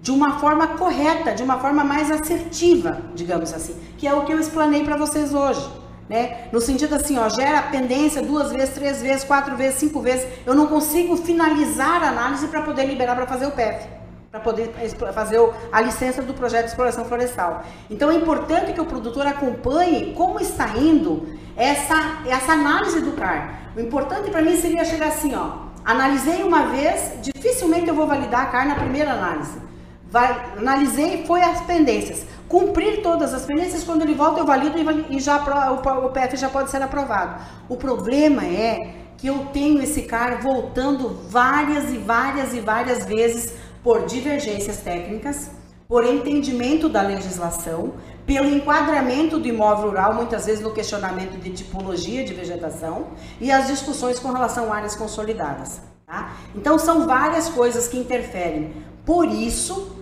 [0.00, 4.32] de uma forma correta, de uma forma mais assertiva, digamos assim, que é o que
[4.32, 5.77] eu explanei para vocês hoje.
[6.08, 6.48] Né?
[6.50, 10.26] No sentido assim, ó, gera pendência duas vezes, três vezes, quatro vezes, cinco vezes.
[10.46, 13.86] Eu não consigo finalizar a análise para poder liberar para fazer o PEF,
[14.30, 14.72] para poder
[15.12, 15.38] fazer
[15.70, 17.62] a licença do projeto de exploração florestal.
[17.90, 23.72] Então é importante que o produtor acompanhe como está indo essa, essa análise do CAR.
[23.76, 28.44] O importante para mim seria chegar assim, ó, analisei uma vez, dificilmente eu vou validar
[28.44, 29.67] a CAR na primeira análise.
[30.10, 32.24] Vai, analisei foi as pendências.
[32.48, 34.78] Cumprir todas as pendências, quando ele volta, eu valido
[35.10, 35.36] e já
[35.72, 37.42] o PF já pode ser aprovado.
[37.68, 43.52] O problema é que eu tenho esse cara voltando várias e várias e várias vezes
[43.82, 45.50] por divergências técnicas,
[45.86, 47.94] por entendimento da legislação,
[48.24, 53.08] pelo enquadramento do imóvel rural, muitas vezes no questionamento de tipologia de vegetação
[53.40, 55.80] e as discussões com relação a áreas consolidadas.
[56.06, 56.32] Tá?
[56.54, 58.72] Então são várias coisas que interferem.
[59.04, 59.97] Por isso,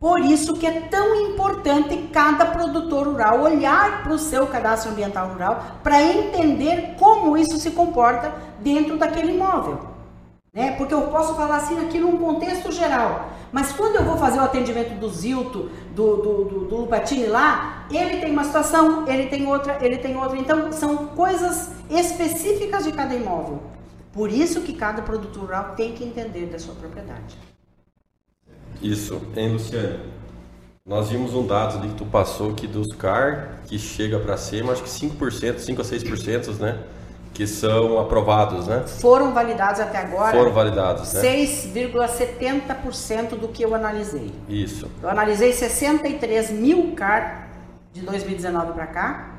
[0.00, 5.28] por isso que é tão importante cada produtor rural olhar para o seu cadastro ambiental
[5.28, 9.80] rural para entender como isso se comporta dentro daquele imóvel.
[10.54, 10.72] Né?
[10.76, 14.42] Porque eu posso falar assim aqui num contexto geral, mas quando eu vou fazer o
[14.42, 19.46] atendimento do Zilto, do, do, do, do Lupatini lá, ele tem uma situação, ele tem
[19.46, 20.38] outra, ele tem outra.
[20.38, 23.62] Então, são coisas específicas de cada imóvel.
[24.12, 27.36] Por isso que cada produtor rural tem que entender da sua propriedade.
[28.82, 29.98] Isso, hein, Luciane?
[30.86, 34.72] Nós vimos um dado ali que tu passou que dos CAR que chega para cima,
[34.72, 36.84] acho que 5%, 5 a 6%, né?
[37.38, 38.82] que são aprovados, né?
[38.84, 40.36] Foram validados até agora.
[40.36, 41.22] Foram validados, né?
[41.22, 44.34] 6,70% do que eu analisei.
[44.48, 44.90] Isso.
[45.00, 47.48] Eu analisei 63 mil CAR
[47.92, 49.36] de 2019 para cá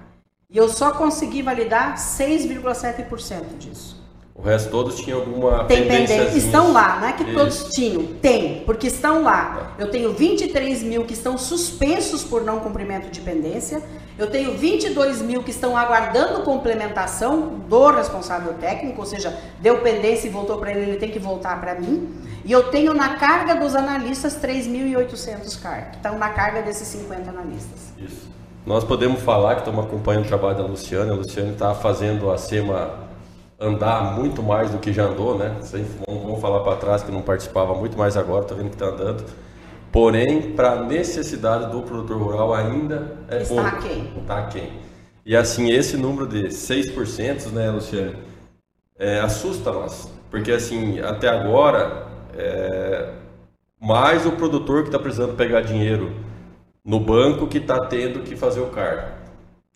[0.50, 3.99] e eu só consegui validar 6,7% disso.
[4.42, 6.38] O resto todos tinham alguma Tem pendência.
[6.38, 7.34] Estão lá, não é que Isso.
[7.34, 8.04] todos tinham.
[8.22, 9.46] Tem, porque estão lá.
[9.46, 9.84] Tá.
[9.84, 13.84] Eu tenho 23 mil que estão suspensos por não cumprimento de pendência
[14.20, 20.28] eu tenho 22 mil que estão aguardando complementação do responsável técnico, ou seja, deu pendência
[20.28, 22.14] e voltou para ele, ele tem que voltar para mim.
[22.44, 27.30] E eu tenho na carga dos analistas 3.800 CAR, que estão na carga desses 50
[27.30, 27.94] analistas.
[27.98, 28.30] Isso.
[28.66, 31.14] Nós podemos falar que estamos acompanhando o trabalho da Luciana.
[31.14, 33.09] A Luciana está fazendo a SEMA
[33.60, 35.56] andar muito mais do que já andou, né?
[36.08, 39.26] Vamos falar para trás que não participava muito mais agora, está vendo que está andando
[39.92, 43.68] Porém, para a necessidade do produtor rural ainda é Está pouco.
[43.68, 44.14] aquém.
[44.18, 44.74] Está aquém.
[45.26, 48.16] E assim, esse número de 6%, né, Luciano,
[48.98, 50.12] é, assusta nós.
[50.30, 53.14] Porque assim, até agora, é,
[53.80, 56.16] mais o produtor que está precisando pegar dinheiro
[56.86, 59.18] no banco que está tendo que fazer o CAR.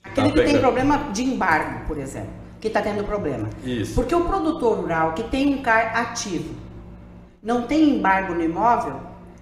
[0.04, 3.50] Aquele tá que tem problema de embargo, por exemplo, que está tendo problema.
[3.66, 3.94] Isso.
[3.94, 6.56] Porque o produtor rural que tem um CAR ativo,
[7.44, 9.02] não tem embargo no imóvel,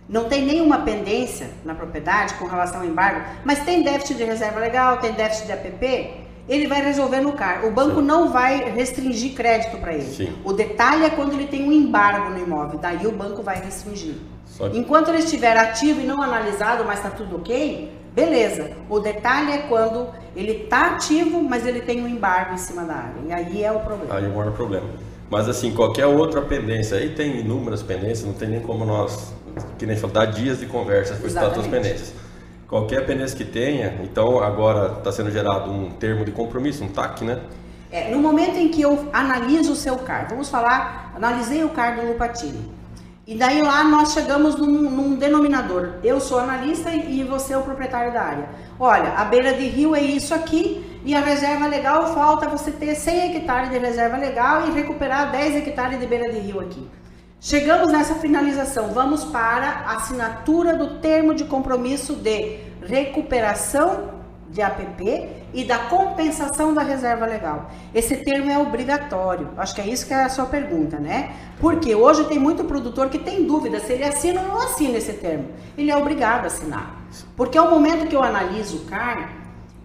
[0.09, 4.59] não tem nenhuma pendência na propriedade com relação ao embargo, mas tem déficit de reserva
[4.59, 6.15] legal, tem déficit de APP,
[6.49, 7.63] ele vai resolver no CAR.
[7.63, 8.07] O banco Sim.
[8.07, 10.01] não vai restringir crédito para ele.
[10.01, 10.35] Sim.
[10.43, 14.15] O detalhe é quando ele tem um embargo no imóvel, daí o banco vai restringir.
[14.57, 14.79] Que...
[14.79, 18.71] Enquanto ele estiver ativo e não analisado, mas está tudo ok, beleza.
[18.89, 22.95] O detalhe é quando ele está ativo, mas ele tem um embargo em cima da
[22.95, 23.15] área.
[23.27, 24.15] E aí é o problema.
[24.15, 24.87] Aí é o maior problema.
[25.29, 29.33] Mas assim, qualquer outra pendência, aí tem inúmeras pendências, não tem nem como nós
[29.77, 32.13] que nem falou, dá dias de conversa com status pendências.
[32.67, 37.23] Qualquer pendência que tenha, então agora está sendo gerado um termo de compromisso, um TAC,
[37.23, 37.41] né?
[37.91, 41.99] É, no momento em que eu analiso o seu CAR, vamos falar, analisei o CAR
[41.99, 42.71] do Lupatini.
[43.31, 45.93] E daí lá nós chegamos num, num, denominador.
[46.03, 48.49] Eu sou analista e você é o proprietário da área.
[48.77, 52.93] Olha, a beira de rio é isso aqui e a reserva legal falta você ter
[52.93, 56.85] 100 hectares de reserva legal e recuperar 10 hectares de beira de rio aqui.
[57.39, 64.09] Chegamos nessa finalização, vamos para a assinatura do termo de compromisso de recuperação
[64.49, 67.71] de APP e da compensação da reserva legal.
[67.93, 69.49] Esse termo é obrigatório.
[69.57, 71.33] Acho que é isso que é a sua pergunta, né?
[71.59, 75.13] Porque hoje tem muito produtor que tem dúvida se ele assina ou não assina esse
[75.13, 75.49] termo.
[75.77, 77.01] Ele é obrigado a assinar.
[77.35, 79.33] Porque ao momento que eu analiso o CAR,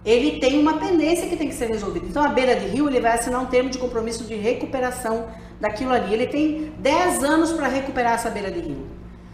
[0.05, 2.05] ele tem uma pendência que tem que ser resolvida.
[2.05, 5.27] Então, a beira de rio, ele vai assinar um termo de compromisso de recuperação
[5.59, 6.13] daquilo ali.
[6.13, 8.85] Ele tem 10 anos para recuperar essa beira de rio.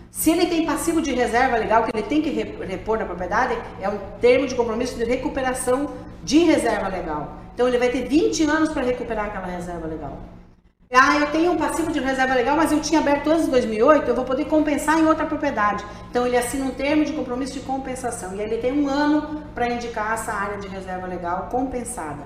[0.09, 3.89] Se ele tem passivo de reserva legal que ele tem que repor na propriedade, é
[3.89, 5.89] um termo de compromisso de recuperação
[6.23, 7.37] de reserva legal.
[7.53, 10.17] Então ele vai ter 20 anos para recuperar aquela reserva legal.
[10.95, 14.07] Ah, eu tenho um passivo de reserva legal, mas eu tinha aberto antes de 2008,
[14.07, 15.83] eu vou poder compensar em outra propriedade.
[16.11, 19.67] Então ele assina um termo de compromisso de compensação e ele tem um ano para
[19.69, 22.23] indicar essa área de reserva legal compensada.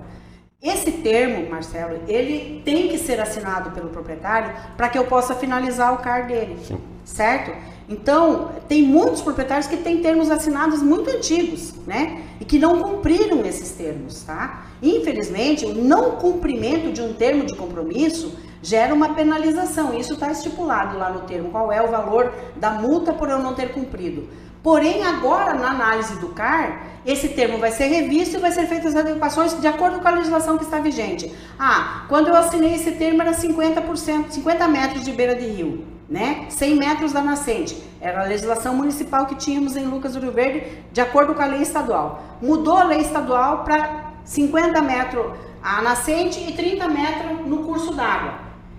[0.62, 5.94] Esse termo, Marcelo, ele tem que ser assinado pelo proprietário para que eu possa finalizar
[5.94, 6.82] o CAR dele, Sim.
[7.06, 7.52] certo?
[7.90, 12.22] Então, tem muitos proprietários que têm termos assinados muito antigos, né?
[12.40, 14.66] E que não cumpriram esses termos, tá?
[14.82, 19.98] Infelizmente, o não cumprimento de um termo de compromisso gera uma penalização.
[19.98, 23.54] Isso está estipulado lá no termo, qual é o valor da multa por eu não
[23.54, 24.28] ter cumprido.
[24.62, 28.94] Porém, agora, na análise do CAR, esse termo vai ser revisto e vai ser feitas
[28.94, 31.34] as adequações de acordo com a legislação que está vigente.
[31.58, 36.46] Ah, quando eu assinei esse termo era 50%, 50 metros de beira de rio, né?
[36.50, 37.82] 100 metros da nascente.
[38.00, 41.46] Era a legislação municipal que tínhamos em Lucas do Rio Verde, de acordo com a
[41.46, 42.24] lei estadual.
[42.42, 48.36] Mudou a lei estadual para 50 metros a nascente e 30 metros no curso d'água.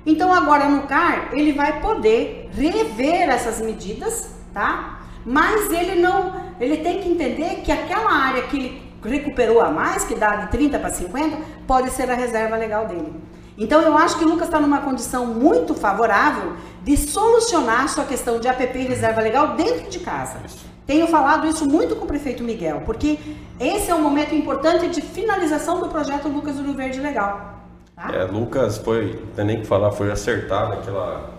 [0.07, 4.99] Então agora no CAR ele vai poder rever essas medidas, tá?
[5.29, 10.05] mas ele não ele tem que entender que aquela área que ele recuperou a mais,
[10.05, 13.13] que dá de 30 para 50, pode ser a reserva legal dele.
[13.59, 16.53] Então eu acho que o Lucas está numa condição muito favorável
[16.85, 20.39] de solucionar sua questão de APP e reserva legal dentro de casa.
[20.87, 23.19] Tenho falado isso muito com o prefeito Miguel, porque
[23.59, 27.59] esse é um momento importante de finalização do projeto Lucas do Rio Verde Legal.
[27.97, 28.15] Tá?
[28.15, 31.37] É, Lucas foi, não tem nem que falar, foi acertado aquela.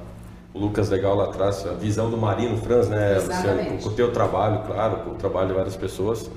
[0.53, 3.81] O Lucas legal lá atrás, a visão do Marino Franz, né, Luciano?
[3.81, 6.29] Com o teu trabalho, claro, com o trabalho de várias pessoas.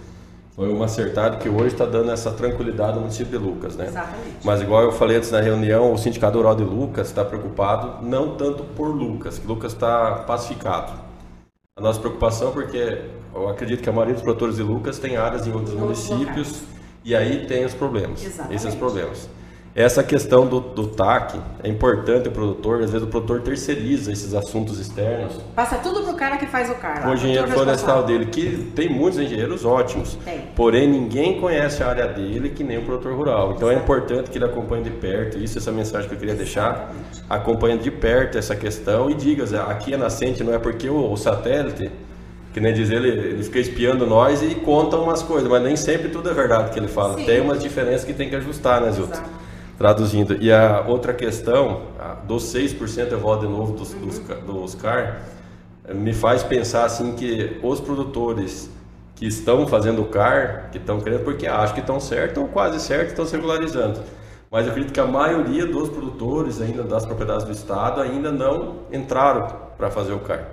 [0.55, 3.87] Foi um acertado que hoje está dando essa tranquilidade no município de Lucas, né?
[3.87, 4.37] Exatamente.
[4.45, 8.37] Mas igual eu falei antes na reunião, o Sindicato Rural de Lucas está preocupado não
[8.37, 10.93] tanto por Lucas, que Lucas está pacificado.
[11.75, 13.01] A nossa preocupação é porque
[13.35, 16.65] eu acredito que a maioria dos produtores de Lucas tem áreas em outros municípios
[17.03, 18.23] e aí tem os problemas.
[18.23, 18.55] Exatamente.
[18.55, 19.31] Esses problemas.
[19.75, 24.35] Essa questão do, do TAC é importante o produtor, às vezes o produtor terceiriza esses
[24.35, 25.39] assuntos externos.
[25.57, 27.09] Passa tudo pro cara que faz o cara.
[27.09, 30.19] O engenheiro florestal dele, que tem muitos engenheiros ótimos.
[30.23, 30.43] Tem.
[30.55, 33.55] Porém, ninguém conhece a área dele que nem o produtor rural.
[33.57, 36.35] Então é importante que ele acompanhe de perto, isso é essa mensagem que eu queria
[36.35, 36.93] deixar.
[37.31, 41.17] Acompanhe de perto essa questão e diga, aqui é nascente, não é porque o, o
[41.17, 41.91] satélite
[42.53, 46.11] que nem dizer, ele, ele fica espiando nós e conta umas coisas, mas nem sempre
[46.11, 47.17] tudo é verdade que ele fala.
[47.17, 47.25] Sim.
[47.25, 49.23] Tem umas diferenças que tem que ajustar, né, Zilton?
[49.83, 50.41] Traduzindo.
[50.41, 51.89] E a outra questão,
[52.23, 55.23] dos 6% eu volto de novo dos, dos, dos CAR,
[55.93, 58.71] me faz pensar assim que os produtores
[59.17, 63.09] que estão fazendo CAR, que estão querendo, porque acham que estão certos, ou quase certos,
[63.09, 64.01] estão se regularizando.
[64.49, 68.83] Mas eu acredito que a maioria dos produtores ainda das propriedades do Estado ainda não
[68.93, 70.47] entraram para fazer o CAR.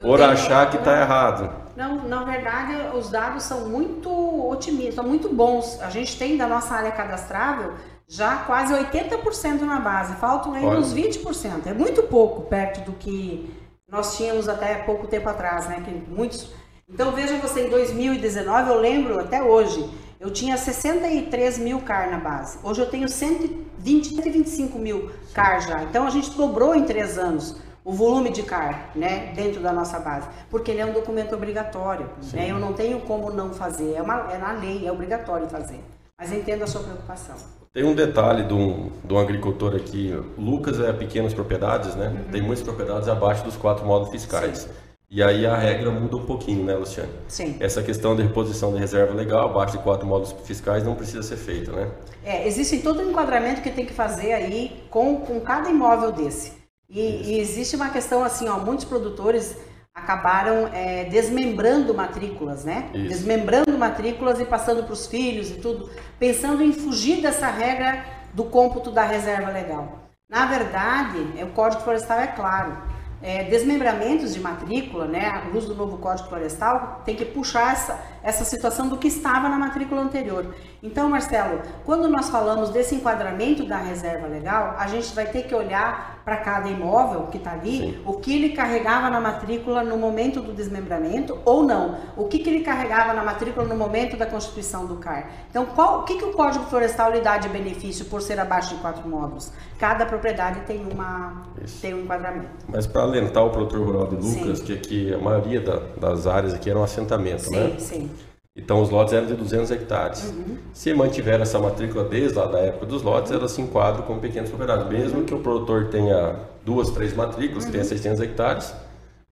[0.00, 1.50] Por achar que está errado.
[1.76, 4.08] Não, na verdade, os dados são muito
[4.48, 5.80] otimistas, são muito bons.
[5.82, 7.72] A gente tem da nossa área cadastrável
[8.08, 10.80] já quase 80% na base, faltam ainda Olha.
[10.80, 11.66] uns 20%.
[11.66, 13.54] É muito pouco perto do que
[13.86, 15.82] nós tínhamos até pouco tempo atrás, né?
[15.84, 16.50] Que muitos.
[16.88, 22.18] Então veja você, em 2019, eu lembro até hoje, eu tinha 63 mil CAR na
[22.18, 22.58] base.
[22.62, 25.82] Hoje eu tenho 120, 125 mil CAR já.
[25.82, 29.98] Então a gente dobrou em três anos o volume de CAR, né, dentro da nossa
[29.98, 34.02] base, porque ele é um documento obrigatório, né, eu não tenho como não fazer, é,
[34.02, 35.82] uma, é na lei, é obrigatório fazer,
[36.18, 37.36] mas entendo a sua preocupação.
[37.72, 42.40] Tem um detalhe de um, de um agricultor aqui, Lucas é pequenas propriedades, né, tem
[42.40, 44.58] muitas propriedades abaixo dos quatro módulos fiscais.
[44.58, 44.68] Sim.
[45.10, 47.10] E aí a regra muda um pouquinho, né, Luciane?
[47.28, 47.56] Sim.
[47.60, 51.36] Essa questão de reposição de reserva legal abaixo de quatro módulos fiscais não precisa ser
[51.36, 51.90] feita, né?
[52.22, 56.52] É, existe todo um enquadramento que tem que fazer aí com, com cada imóvel desse.
[56.90, 59.56] E, e existe uma questão assim, ó, muitos produtores
[59.98, 62.88] acabaram é, desmembrando matrículas, né?
[62.94, 63.08] Isso.
[63.08, 68.44] Desmembrando matrículas e passando para os filhos e tudo, pensando em fugir dessa regra do
[68.44, 70.10] cômputo da reserva legal.
[70.28, 72.76] Na verdade, é, o Código Florestal é claro.
[73.20, 78.00] É, desmembramentos de matrícula, né, a luz do novo Código Florestal, tem que puxar essa,
[78.28, 80.54] essa situação do que estava na matrícula anterior.
[80.82, 85.54] Então, Marcelo, quando nós falamos desse enquadramento da reserva legal, a gente vai ter que
[85.54, 88.02] olhar para cada imóvel que está ali, Sim.
[88.04, 92.50] o que ele carregava na matrícula no momento do desmembramento ou não, o que, que
[92.50, 95.30] ele carregava na matrícula no momento da constituição do CAR.
[95.50, 98.74] Então, qual, o que, que o Código Florestal lhe dá de benefício por ser abaixo
[98.74, 99.50] de quatro módulos?
[99.78, 101.80] Cada propriedade tem, uma, Isso.
[101.80, 102.50] tem um enquadramento.
[102.68, 104.64] Mas para alentar o produtor rural de Lucas, Sim.
[104.66, 107.76] que aqui a maioria da- das áreas aqui eram assentamento, Sim, né?
[107.78, 108.10] sim.
[108.58, 110.24] Então os lotes eram de 200 hectares.
[110.36, 110.56] Uhum.
[110.74, 114.48] Se mantiver essa matrícula desde lá da época dos lotes, ela se enquadra como pequenas
[114.48, 116.34] propriedades, mesmo que o produtor tenha
[116.64, 117.88] duas, três matrículas, que tenha Uhum.
[117.88, 118.74] 600 hectares,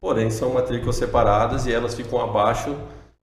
[0.01, 2.77] porém são matrículas separadas e elas ficam abaixo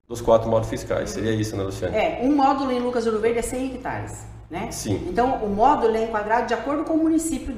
[0.07, 1.09] dos quatro módulos fiscais.
[1.11, 1.95] Seria isso, né, Luciane?
[1.95, 4.69] É, um módulo em Lucas do Ouro Verde é 100 hectares, né?
[4.71, 5.07] Sim.
[5.09, 7.55] Então, o módulo é enquadrado de acordo com o município,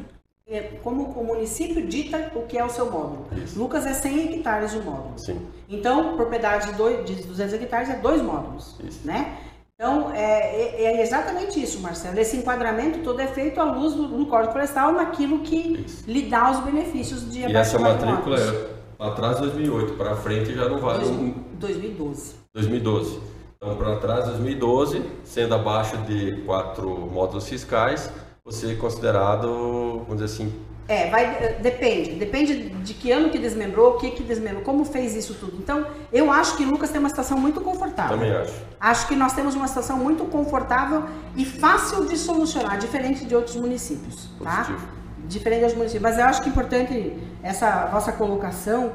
[0.83, 3.25] como o município dita o que é o seu módulo.
[3.43, 3.57] Isso.
[3.57, 5.13] Lucas é 100 hectares de módulo.
[5.17, 5.41] Sim.
[5.67, 8.99] Então, propriedade de, dois, de 200 hectares é dois módulos, Isso.
[9.05, 9.37] né?
[9.73, 12.17] Então, é, é- é exatamente isso, Marcelo.
[12.19, 16.03] Esse enquadramento todo é feito à luz do, do Código Florestal naquilo que Isso.
[16.09, 18.69] lhe dá os benefícios de E essa matrícula é
[18.99, 21.05] atrás de 2008, para frente já não vale.
[21.05, 22.35] um- Dois- 2012.
[22.53, 23.19] 2012.
[23.57, 28.09] Então, para trás, 2012, sendo abaixo de quatro módulos fiscais,
[28.45, 30.53] você é considerado, vamos dizer assim,
[30.87, 32.11] É, vai, eh, depende.
[32.11, 35.57] Depende de que ano que desmembrou, o que que desmembrou, como fez isso tudo.
[35.57, 38.15] Então, eu acho que Lucas tem uma situação muito confortável.
[38.15, 38.53] também acho.
[38.79, 43.55] Acho que nós temos uma situação muito confortável e fácil de solucionar, diferente de outros
[43.55, 44.57] municípios, tá?
[44.57, 44.87] Positivo.
[45.27, 46.03] Diferente de outros municípios.
[46.03, 48.93] Mas eu acho que é importante essa vossa colocação,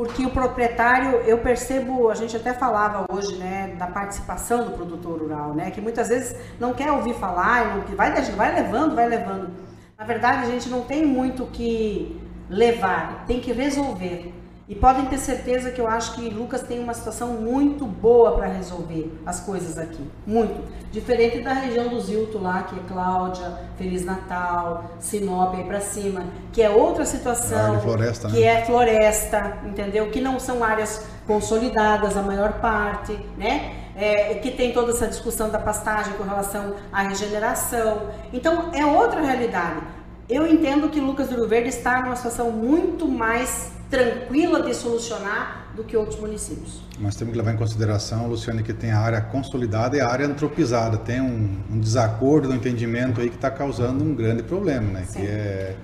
[0.00, 5.20] porque o proprietário, eu percebo, a gente até falava hoje, né, da participação do produtor
[5.20, 9.50] rural, né, que muitas vezes não quer ouvir falar, não, vai, vai levando, vai levando.
[9.98, 14.32] Na verdade, a gente não tem muito que levar, tem que resolver.
[14.70, 18.46] E podem ter certeza que eu acho que Lucas tem uma situação muito boa para
[18.46, 20.08] resolver as coisas aqui.
[20.24, 20.62] Muito.
[20.92, 26.22] Diferente da região do Zilto lá, que é Cláudia, Feliz Natal, Sinop aí para cima,
[26.52, 27.80] que é outra situação.
[27.80, 28.46] floresta, que né?
[28.46, 30.08] é floresta, entendeu?
[30.08, 33.74] Que não são áreas consolidadas, a maior parte, né?
[33.96, 38.02] É, que tem toda essa discussão da pastagem com relação à regeneração.
[38.32, 39.80] Então, é outra realidade.
[40.28, 45.66] Eu entendo que Lucas do Rio Verde está numa situação muito mais tranquila de solucionar
[45.74, 46.80] do que outros municípios.
[46.98, 50.26] Nós temos que levar em consideração, Luciane, que tem a área consolidada e a área
[50.26, 50.96] antropizada.
[50.96, 55.04] Tem um, um desacordo no entendimento aí que está causando um grande problema, né?
[55.08, 55.20] Sim.
[55.20, 55.76] Que é,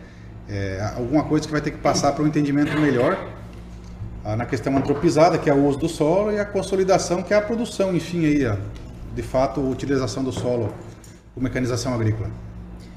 [0.49, 3.19] é alguma coisa que vai ter que passar para um entendimento melhor
[4.25, 7.37] ah, na questão antropizada, que é o uso do solo, e a consolidação, que é
[7.37, 8.57] a produção, enfim, aí, ó,
[9.15, 10.73] de fato, a utilização do solo
[11.35, 12.31] com mecanização agrícola.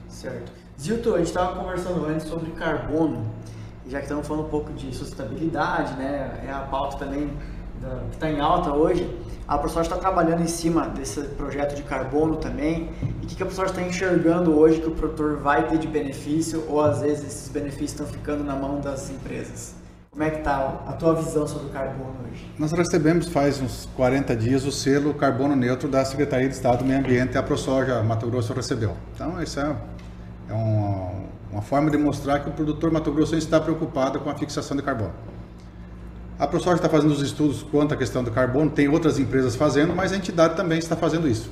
[0.07, 0.51] Certo.
[0.80, 3.26] Zilton, a gente estava conversando antes sobre carbono,
[3.90, 6.42] já que estamos falando um pouco de sustentabilidade, né?
[6.48, 7.30] É a pauta também
[7.82, 9.10] da- que está em alta hoje.
[9.48, 12.92] A professora está trabalhando em cima desse projeto de carbono também.
[13.02, 15.88] E o que, que a professora está enxergando hoje que o produtor vai ter de
[15.88, 19.74] benefício ou às vezes esses benefícios estão ficando na mão das empresas?
[20.12, 22.46] Como é que está a tua visão sobre o carbono hoje?
[22.60, 26.86] Nós recebemos faz uns 40 dias o selo carbono neutro da Secretaria de Estado do
[26.86, 28.96] Meio Ambiente, a ProSoja Mato Grosso recebeu.
[29.16, 29.76] Então, isso é,
[30.50, 30.89] é uma,
[31.52, 34.84] uma forma de mostrar que o produtor Mato Grossense está preocupado com a fixação de
[34.84, 35.14] carbono.
[36.38, 39.93] A ProSoja está fazendo os estudos quanto à questão do carbono, tem outras empresas fazendo,
[39.95, 41.52] mas a entidade também está fazendo isso.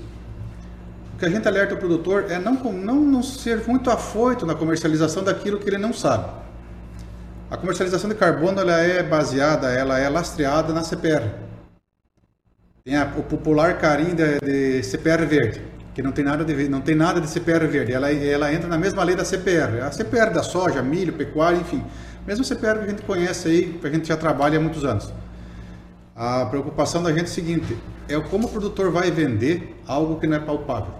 [1.16, 4.54] O que a gente alerta o produtor é não, não, não ser muito afoito na
[4.56, 6.30] comercialização daquilo que ele não sabe.
[7.50, 11.32] A comercialização de carbono ela é baseada, ela é lastreada na CPR.
[12.86, 15.62] Tem a- o popular carinho de, de CPR verde,
[15.98, 17.92] que não tem nada de não tem nada de CPR verde.
[17.92, 19.82] Ela, ela entra na mesma lei da CPR.
[19.82, 21.84] A CPR da soja, milho, pecuária, enfim.
[22.28, 25.12] Mesmo CPR que a gente conhece aí, que a gente já trabalha há muitos anos.
[26.16, 27.76] A preocupação da gente é o seguinte:
[28.08, 30.94] é como o produtor vai vender algo que não é palpável.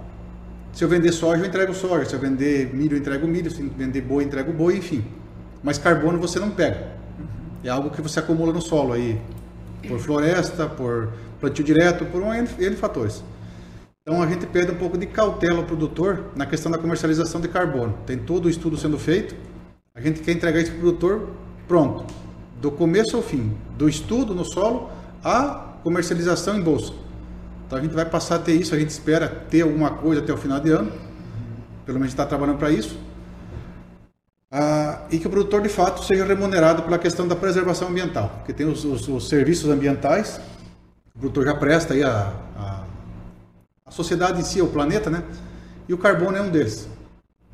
[0.74, 2.06] Se eu vender soja, eu entrego soja.
[2.06, 3.52] Se eu vender milho, eu entrego milho.
[3.52, 5.06] Se eu vender boi, eu entrego boi, enfim.
[5.62, 6.88] Mas carbono você não pega.
[7.64, 9.22] É algo que você acumula no solo aí,
[9.88, 13.22] por floresta, por plantio direto, por um N, N fatores.
[14.08, 17.50] Então a gente pede um pouco de cautela ao produtor na questão da comercialização de
[17.50, 17.94] carbono.
[18.06, 19.36] Tem todo o estudo sendo feito.
[19.94, 21.30] A gente quer entregar isso para o produtor
[21.68, 22.06] pronto,
[22.62, 24.90] do começo ao fim, do estudo no solo
[25.22, 26.94] à comercialização em bolsa.
[27.66, 30.32] Então a gente vai passar a ter isso, a gente espera ter alguma coisa até
[30.32, 30.90] o final de ano.
[31.86, 32.98] Pelo menos está trabalhando para isso.
[34.50, 38.54] Ah, e que o produtor de fato seja remunerado pela questão da preservação ambiental, porque
[38.54, 40.40] tem os, os- os serviços ambientais,
[41.14, 42.32] o produtor já presta aí a,
[43.88, 45.24] a, sociedade em si, o planeta, né?
[45.88, 46.88] E o carbono é um deles.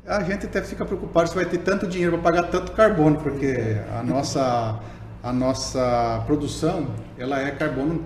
[0.06, 3.78] A gente até fica preocupado se vai ter tanto dinheiro para pagar tanto carbono, porque
[3.98, 4.78] a nossa,
[5.22, 8.04] a nossa produção ela é carbono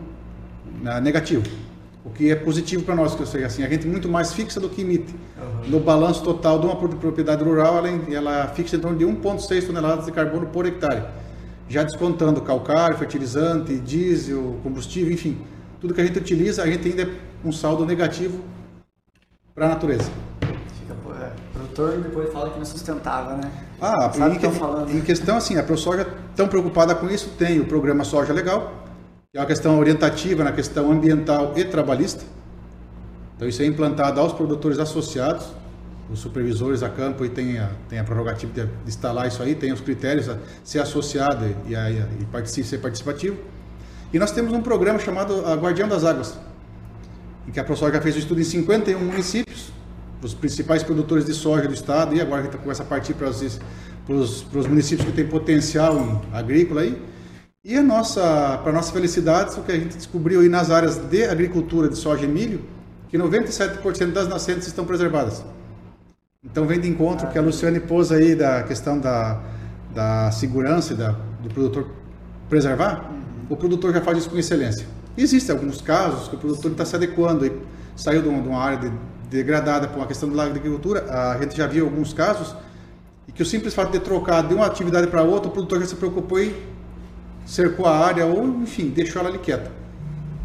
[0.81, 1.43] né, negativo,
[2.05, 4.61] o que é positivo para nós, que eu sei assim, a gente muito mais fixa
[4.61, 5.13] do que emite.
[5.67, 9.67] No balanço total de uma pro- propriedade rural, ela, ela fixa em torno de 1,6
[9.67, 11.03] toneladas de carbono por hectare,
[11.69, 15.39] já descontando calcário, fertilizante, diesel, combustível, enfim,
[15.81, 18.41] tudo que a gente utiliza, a gente ainda é um saldo negativo
[19.55, 20.11] para a natureza.
[20.79, 23.51] Fica, pô, é, produtor depois fala que não é sustentável, né?
[23.81, 27.61] Ah, Sabe em, que que- em questão assim, a ProSoja tão preocupada com isso, tem
[27.61, 28.73] o programa Soja Legal,
[29.33, 32.25] que é uma questão orientativa na questão ambiental e trabalhista.
[33.37, 35.47] Então isso é implantado aos produtores associados,
[36.11, 39.73] os supervisores a campo e tem a, tem a prerrogativa de instalar isso aí, tem
[39.73, 43.37] os critérios a ser associado e, a, e partici- ser participativo.
[44.13, 46.37] E nós temos um programa chamado a Guardião das Águas,
[47.49, 49.73] em que a ProSoja fez o estudo em 51 municípios,
[50.23, 53.31] os principais produtores de soja do estado, e agora a gente começa a partir para
[53.31, 53.59] os,
[54.07, 57.01] para os, para os municípios que têm potencial agrícola aí.
[57.65, 61.25] E a nossa, para nossa felicidade, o que a gente descobriu aí nas áreas de
[61.25, 62.61] agricultura de soja e milho,
[63.09, 65.43] que 97% das nascentes estão preservadas.
[66.45, 69.41] Então vem de encontro que a Luciane pôs aí da questão da,
[69.95, 71.91] da segurança da, do produtor
[72.47, 73.11] preservar,
[73.49, 74.98] o produtor já faz isso com excelência.
[75.21, 77.53] Existem alguns casos que o produtor está se adequando e
[77.97, 78.97] saiu de uma, área de-
[79.29, 82.55] degradada por uma questão da agricultura, a gente já viu alguns casos
[83.27, 85.87] e que o simples fato de trocar de uma atividade para outra, o produtor já
[85.87, 86.55] se preocupou e
[87.45, 89.71] cercou a área ou, enfim, deixou ela ali quieta.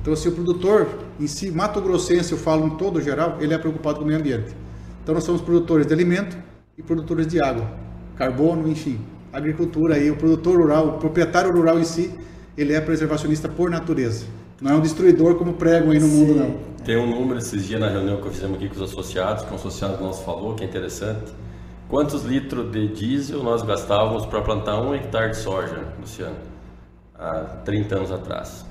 [0.02, 0.88] Então, se o produtor
[1.20, 4.20] em si, Mato Grossense, eu falo em todo geral, ele é preocupado com o meio
[4.20, 4.56] ambiente.
[5.04, 6.36] Então, nós somos produtores de alimento
[6.78, 7.70] e produtores de água,
[8.18, 9.00] carbono, enfim,
[9.32, 12.12] agricultura aí, o produtor rural, o proprietário rural em si,
[12.58, 14.26] ele é preservacionista por natureza.
[14.62, 16.74] Não é um destruidor como pregam aí no mundo, não.
[16.86, 19.56] Tem um número esses dias na reunião que fizemos aqui com os associados, que um
[19.56, 21.32] associado nosso falou, que é interessante.
[21.90, 26.36] Quantos litros de diesel nós gastávamos para plantar um hectare de soja, Luciano?
[27.16, 28.66] há 30 anos atrás.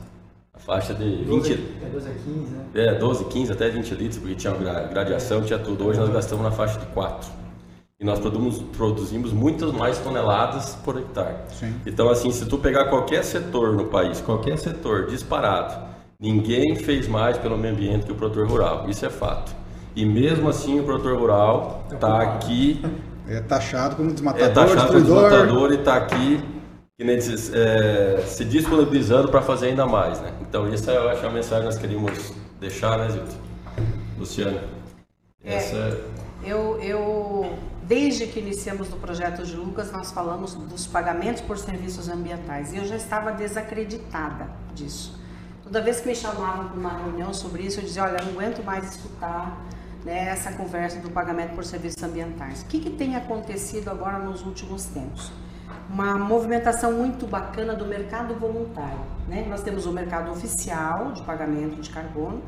[0.55, 2.65] A faixa de 12, 20, é 12 a 15, né?
[2.75, 5.87] é, 12, 15 até 20 litros, porque tinha gra- gradiação, tinha tudo.
[5.87, 7.31] Hoje nós gastamos na faixa de 4.
[8.03, 11.37] E nós produzimos, produzimos muitas mais toneladas por hectare.
[11.49, 11.73] Sim.
[11.87, 15.87] Então, assim, se tu pegar qualquer setor no país, qualquer setor disparado,
[16.19, 18.91] ninguém fez mais pelo meio ambiente que o produtor rural.
[18.91, 19.55] Isso é fato.
[19.95, 22.83] E mesmo assim, o produtor rural está aqui
[23.29, 26.43] É taxado como é desmatador, taxado como desmatador e está aqui
[26.99, 30.33] que nem diz, é, se disponibilizando para fazer ainda mais, né?
[30.43, 33.37] Então isso eu acho a mensagem que nós queríamos deixar, né, Zilton?
[34.19, 34.61] Luciano,
[35.45, 35.57] É.
[35.57, 36.01] essa
[36.45, 42.09] Eu, eu, desde que iniciamos no projeto de Lucas, nós falamos dos pagamentos por serviços
[42.09, 45.21] ambientais e eu já estava desacreditada disso.
[45.63, 48.63] Toda vez que me chamavam para uma reunião sobre isso, eu dizia: Olha, não aguento
[48.63, 49.59] mais escutar
[50.05, 52.63] né, essa conversa do pagamento por serviços ambientais.
[52.63, 55.33] O que, que tem acontecido agora nos últimos tempos?
[55.89, 59.01] Uma movimentação muito bacana do mercado voluntário.
[59.29, 59.47] Né?
[59.49, 62.43] Nós temos o mercado oficial de pagamento de carbono,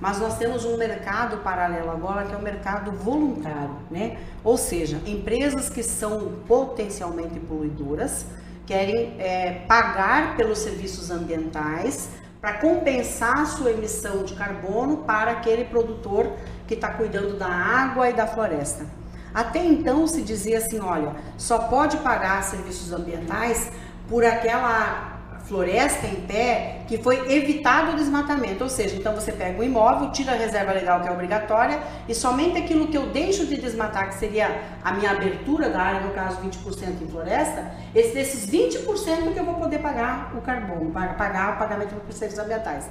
[0.00, 4.18] mas nós temos um mercado paralelo agora que é o mercado voluntário, né?
[4.44, 8.26] Ou seja, empresas que são potencialmente poluidoras
[8.64, 15.64] querem é, pagar pelos serviços ambientais para compensar a sua emissão de carbono para aquele
[15.64, 16.32] produtor
[16.66, 18.86] que está cuidando da água e da floresta.
[19.34, 23.70] Até então se dizia assim, olha, só pode pagar serviços ambientais
[24.08, 25.07] por aquela
[25.48, 30.10] floresta em pé que foi evitado o desmatamento, ou seja, então você pega o imóvel,
[30.12, 34.08] tira a reserva legal que é obrigatória e somente aquilo que eu deixo de desmatar,
[34.08, 39.32] que seria a minha abertura da área, no caso 20% em floresta, esse, desses 20%
[39.32, 42.86] que eu vou poder pagar o carbono, pa- pagar o pagamento por serviços ambientais.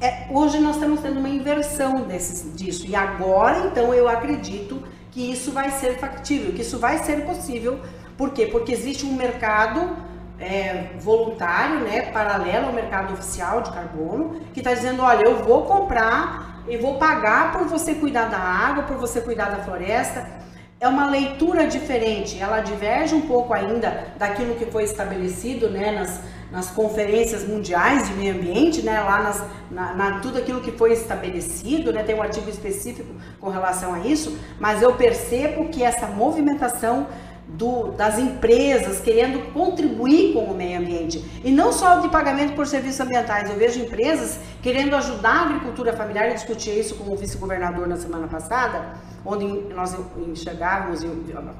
[0.00, 5.32] É, hoje nós estamos tendo uma inversão desses, disso e agora então eu acredito que
[5.32, 7.80] isso vai ser factível, que isso vai ser possível.
[8.16, 8.46] Por quê?
[8.46, 9.96] Porque existe um mercado
[10.40, 15.62] é, voluntário, né, paralelo ao mercado oficial de carbono, que está dizendo, olha, eu vou
[15.62, 20.26] comprar e vou pagar por você cuidar da água, por você cuidar da floresta.
[20.80, 26.20] É uma leitura diferente, ela diverge um pouco ainda daquilo que foi estabelecido, né, nas,
[26.52, 30.92] nas conferências mundiais de meio ambiente, né, lá nas, na, na- tudo aquilo que foi
[30.92, 36.06] estabelecido, né, tem um artigo específico com relação a isso, mas eu percebo que essa
[36.06, 37.08] movimentação
[37.48, 41.24] do- das empresas querendo contribuir com o meio ambiente.
[41.42, 43.48] E não só de pagamento por serviços ambientais.
[43.50, 46.28] Eu vejo empresas querendo ajudar a agricultura familiar.
[46.28, 48.94] Eu discuti isso com o vice-governador na semana passada,
[49.24, 49.96] onde nós
[50.28, 51.08] enxergávamos e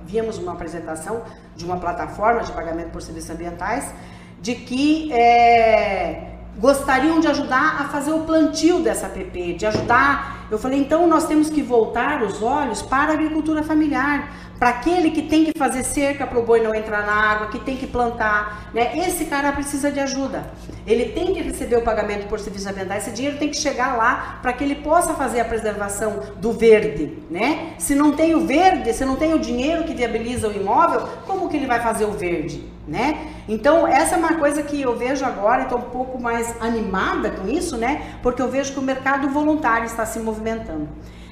[0.05, 1.23] víamos uma apresentação
[1.57, 3.93] de uma plataforma de pagamento por serviços ambientais,
[4.41, 10.47] de que é, gostariam de ajudar a fazer o plantio dessa PP, de ajudar.
[10.51, 15.11] Eu falei, então nós temos que voltar os olhos para a agricultura familiar, para aquele
[15.13, 17.87] que tem que fazer cerca para o boi não entrar na água, que tem que
[17.87, 18.99] plantar, né?
[18.99, 20.51] Esse cara precisa de ajuda.
[20.87, 23.07] Ele tem que receber o pagamento por serviços ambientais.
[23.07, 27.19] Esse dinheiro tem que chegar lá para que ele possa fazer a preservação do verde,
[27.31, 27.75] né?
[27.79, 31.49] Se não tem o verde, se não tem o dinheiro que viabiliza o imóvel, como
[31.49, 33.29] que ele vai fazer o verde, né?
[33.49, 37.49] Então, essa é uma coisa que eu vejo agora, estou um pouco mais animada com
[37.49, 38.19] isso, né?
[38.23, 40.89] Porque eu vejo que o mercado voluntário está se movimentando.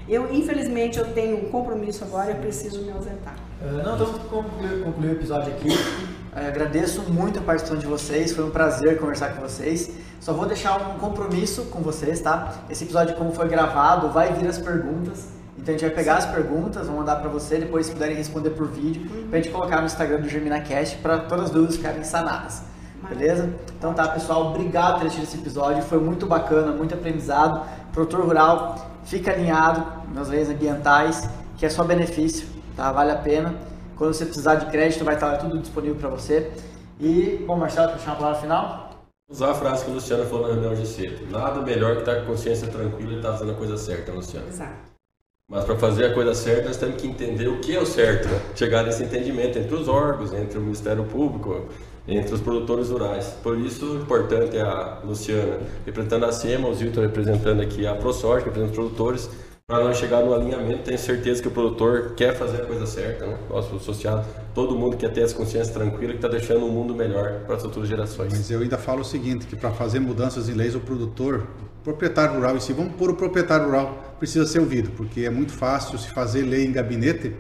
[0.09, 3.35] Eu, infelizmente, eu tenho um compromisso agora, eu preciso me ausentar.
[3.61, 5.69] Uh, não, então concluir, concluir o episódio aqui.
[5.69, 9.91] Uh, agradeço muito a participação de vocês, foi um prazer conversar com vocês.
[10.21, 12.55] Só vou deixar um compromisso com vocês, tá?
[12.71, 15.29] Esse episódio, como foi gravado, vai vir as perguntas.
[15.59, 18.51] Então a gente vai pegar as perguntas, vou mandar para você, depois se puderem responder
[18.51, 22.63] por vídeo, pra gente colocar no Instagram do GerminaCast para todas as dúvidas ficarem sanadas.
[23.09, 23.51] Beleza?
[23.77, 27.67] Então tá, pessoal, obrigado por ter assistido esse episódio, foi muito bacana, muito aprendizado.
[27.93, 32.47] Produtor rural, fica alinhado nas leis ambientais, que é só benefício,
[32.77, 32.93] tá?
[32.93, 33.55] Vale a pena.
[33.97, 36.53] Quando você precisar de crédito, vai estar tudo disponível para você.
[37.01, 38.91] E, bom, Marcelo, quer deixar uma palavra final?
[39.29, 41.27] Usar a frase que o Luciano falou na reunião de cedo.
[41.31, 44.47] Nada melhor que estar com a consciência tranquila e estar fazendo a coisa certa, Luciano.
[44.49, 44.97] Exato.
[45.49, 48.29] Mas para fazer a coisa certa, nós temos que entender o que é o certo,
[48.29, 48.41] né?
[48.55, 51.69] chegar nesse entendimento entre os órgãos, entre o Ministério Público,
[52.09, 53.37] entre os produtores rurais.
[53.43, 58.45] Por isso, importante é a Luciana representando a SEMA, o Zilton representando aqui a ProSoja,
[58.45, 59.31] representando os produtores,
[59.69, 60.85] para nós chegar no alinhamento.
[60.85, 63.37] Tenho certeza que o produtor quer fazer a coisa certa, né?
[63.51, 67.41] nosso associado, todo mundo quer ter essa consciência tranquila que está deixando um mundo melhor
[67.45, 68.33] para as futuras gerações.
[68.33, 71.49] Mas eu ainda falo o seguinte, que para fazer mudanças em leis, o produtor,
[71.81, 75.31] o proprietário rural, e se vamos pôr o proprietário rural, precisa ser ouvido, porque é
[75.31, 77.35] muito fácil se fazer lei em gabinete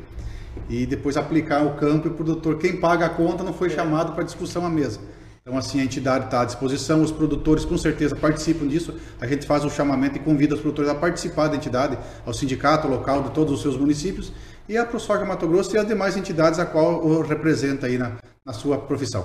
[0.68, 4.12] e depois aplicar o campo e o produtor, quem paga a conta não foi chamado
[4.12, 5.00] para discussão à mesa.
[5.46, 8.98] Então, assim, a entidade está à disposição, os produtores com certeza participam disso.
[9.20, 11.96] A gente faz o chamamento e convida os produtores a participar da entidade,
[12.26, 14.32] ao sindicato local de todos os seus municípios
[14.68, 18.16] e a ProSoja Mato Grosso e as demais entidades a qual o representa aí na,
[18.44, 19.24] na sua profissão.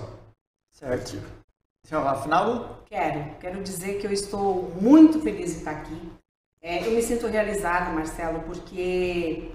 [0.72, 1.18] Certo.
[1.92, 3.36] Afinal, quero.
[3.40, 6.12] Quero dizer que eu estou muito feliz de estar aqui.
[6.62, 9.50] É, eu me sinto realizada, Marcelo, porque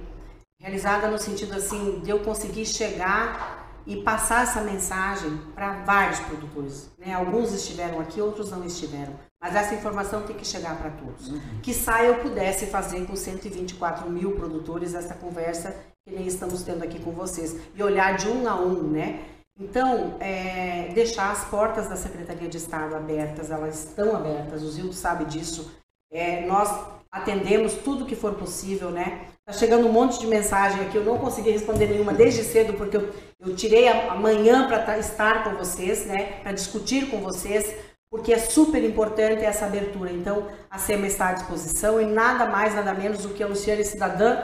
[0.61, 6.91] realizada no sentido assim de eu conseguir chegar e passar essa mensagem para vários produtores.
[6.99, 7.15] Né?
[7.15, 9.15] Alguns estiveram aqui, outros não estiveram.
[9.41, 11.29] Mas essa informação tem que chegar para todos.
[11.29, 11.61] Uhum.
[11.63, 16.83] Que saia eu pudesse fazer com 124 mil produtores essa conversa que nem estamos tendo
[16.83, 17.57] aqui com vocês.
[17.75, 19.25] E olhar de um a um, né?
[19.59, 24.93] Então, é, deixar as portas da Secretaria de Estado abertas, elas estão abertas, o Zildo
[24.93, 25.73] sabe disso.
[26.13, 26.69] É, nós
[27.11, 29.29] atendemos tudo que for possível, né?
[29.47, 32.97] Tá chegando um monte de mensagem aqui, eu não consegui responder nenhuma desde cedo, porque
[32.97, 36.41] eu, eu tirei a, manhã para estar com vocês, né?
[36.43, 37.73] Para discutir com vocês,
[38.11, 40.11] porque é super importante essa abertura.
[40.11, 43.85] Então, a SEMA está à disposição e nada mais, nada menos do que a Luciane
[43.85, 44.43] Cidadã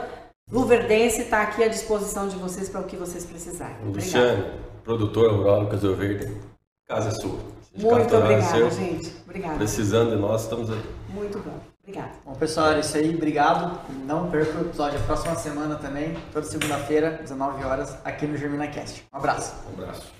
[0.49, 3.75] Luverdense está aqui à disposição de vocês para o que vocês precisarem.
[3.83, 4.53] Luciane,
[4.85, 6.31] produtor rural Lucas Verde,
[6.87, 7.39] casa é sua.
[7.75, 9.13] Muito obrigada, gente.
[9.25, 9.55] Obrigada.
[9.55, 10.81] Precisando de nós, estamos aí.
[11.09, 11.72] Muito bom.
[11.85, 12.13] Obrigada.
[12.23, 13.13] Bom, pessoal, é isso aí.
[13.13, 13.77] Obrigado.
[14.05, 19.05] Não perca o episódio da próxima semana também, toda segunda-feira, 19 horas, aqui no GerminaCast.
[19.13, 19.53] Um abraço.
[19.69, 20.13] Um abraço.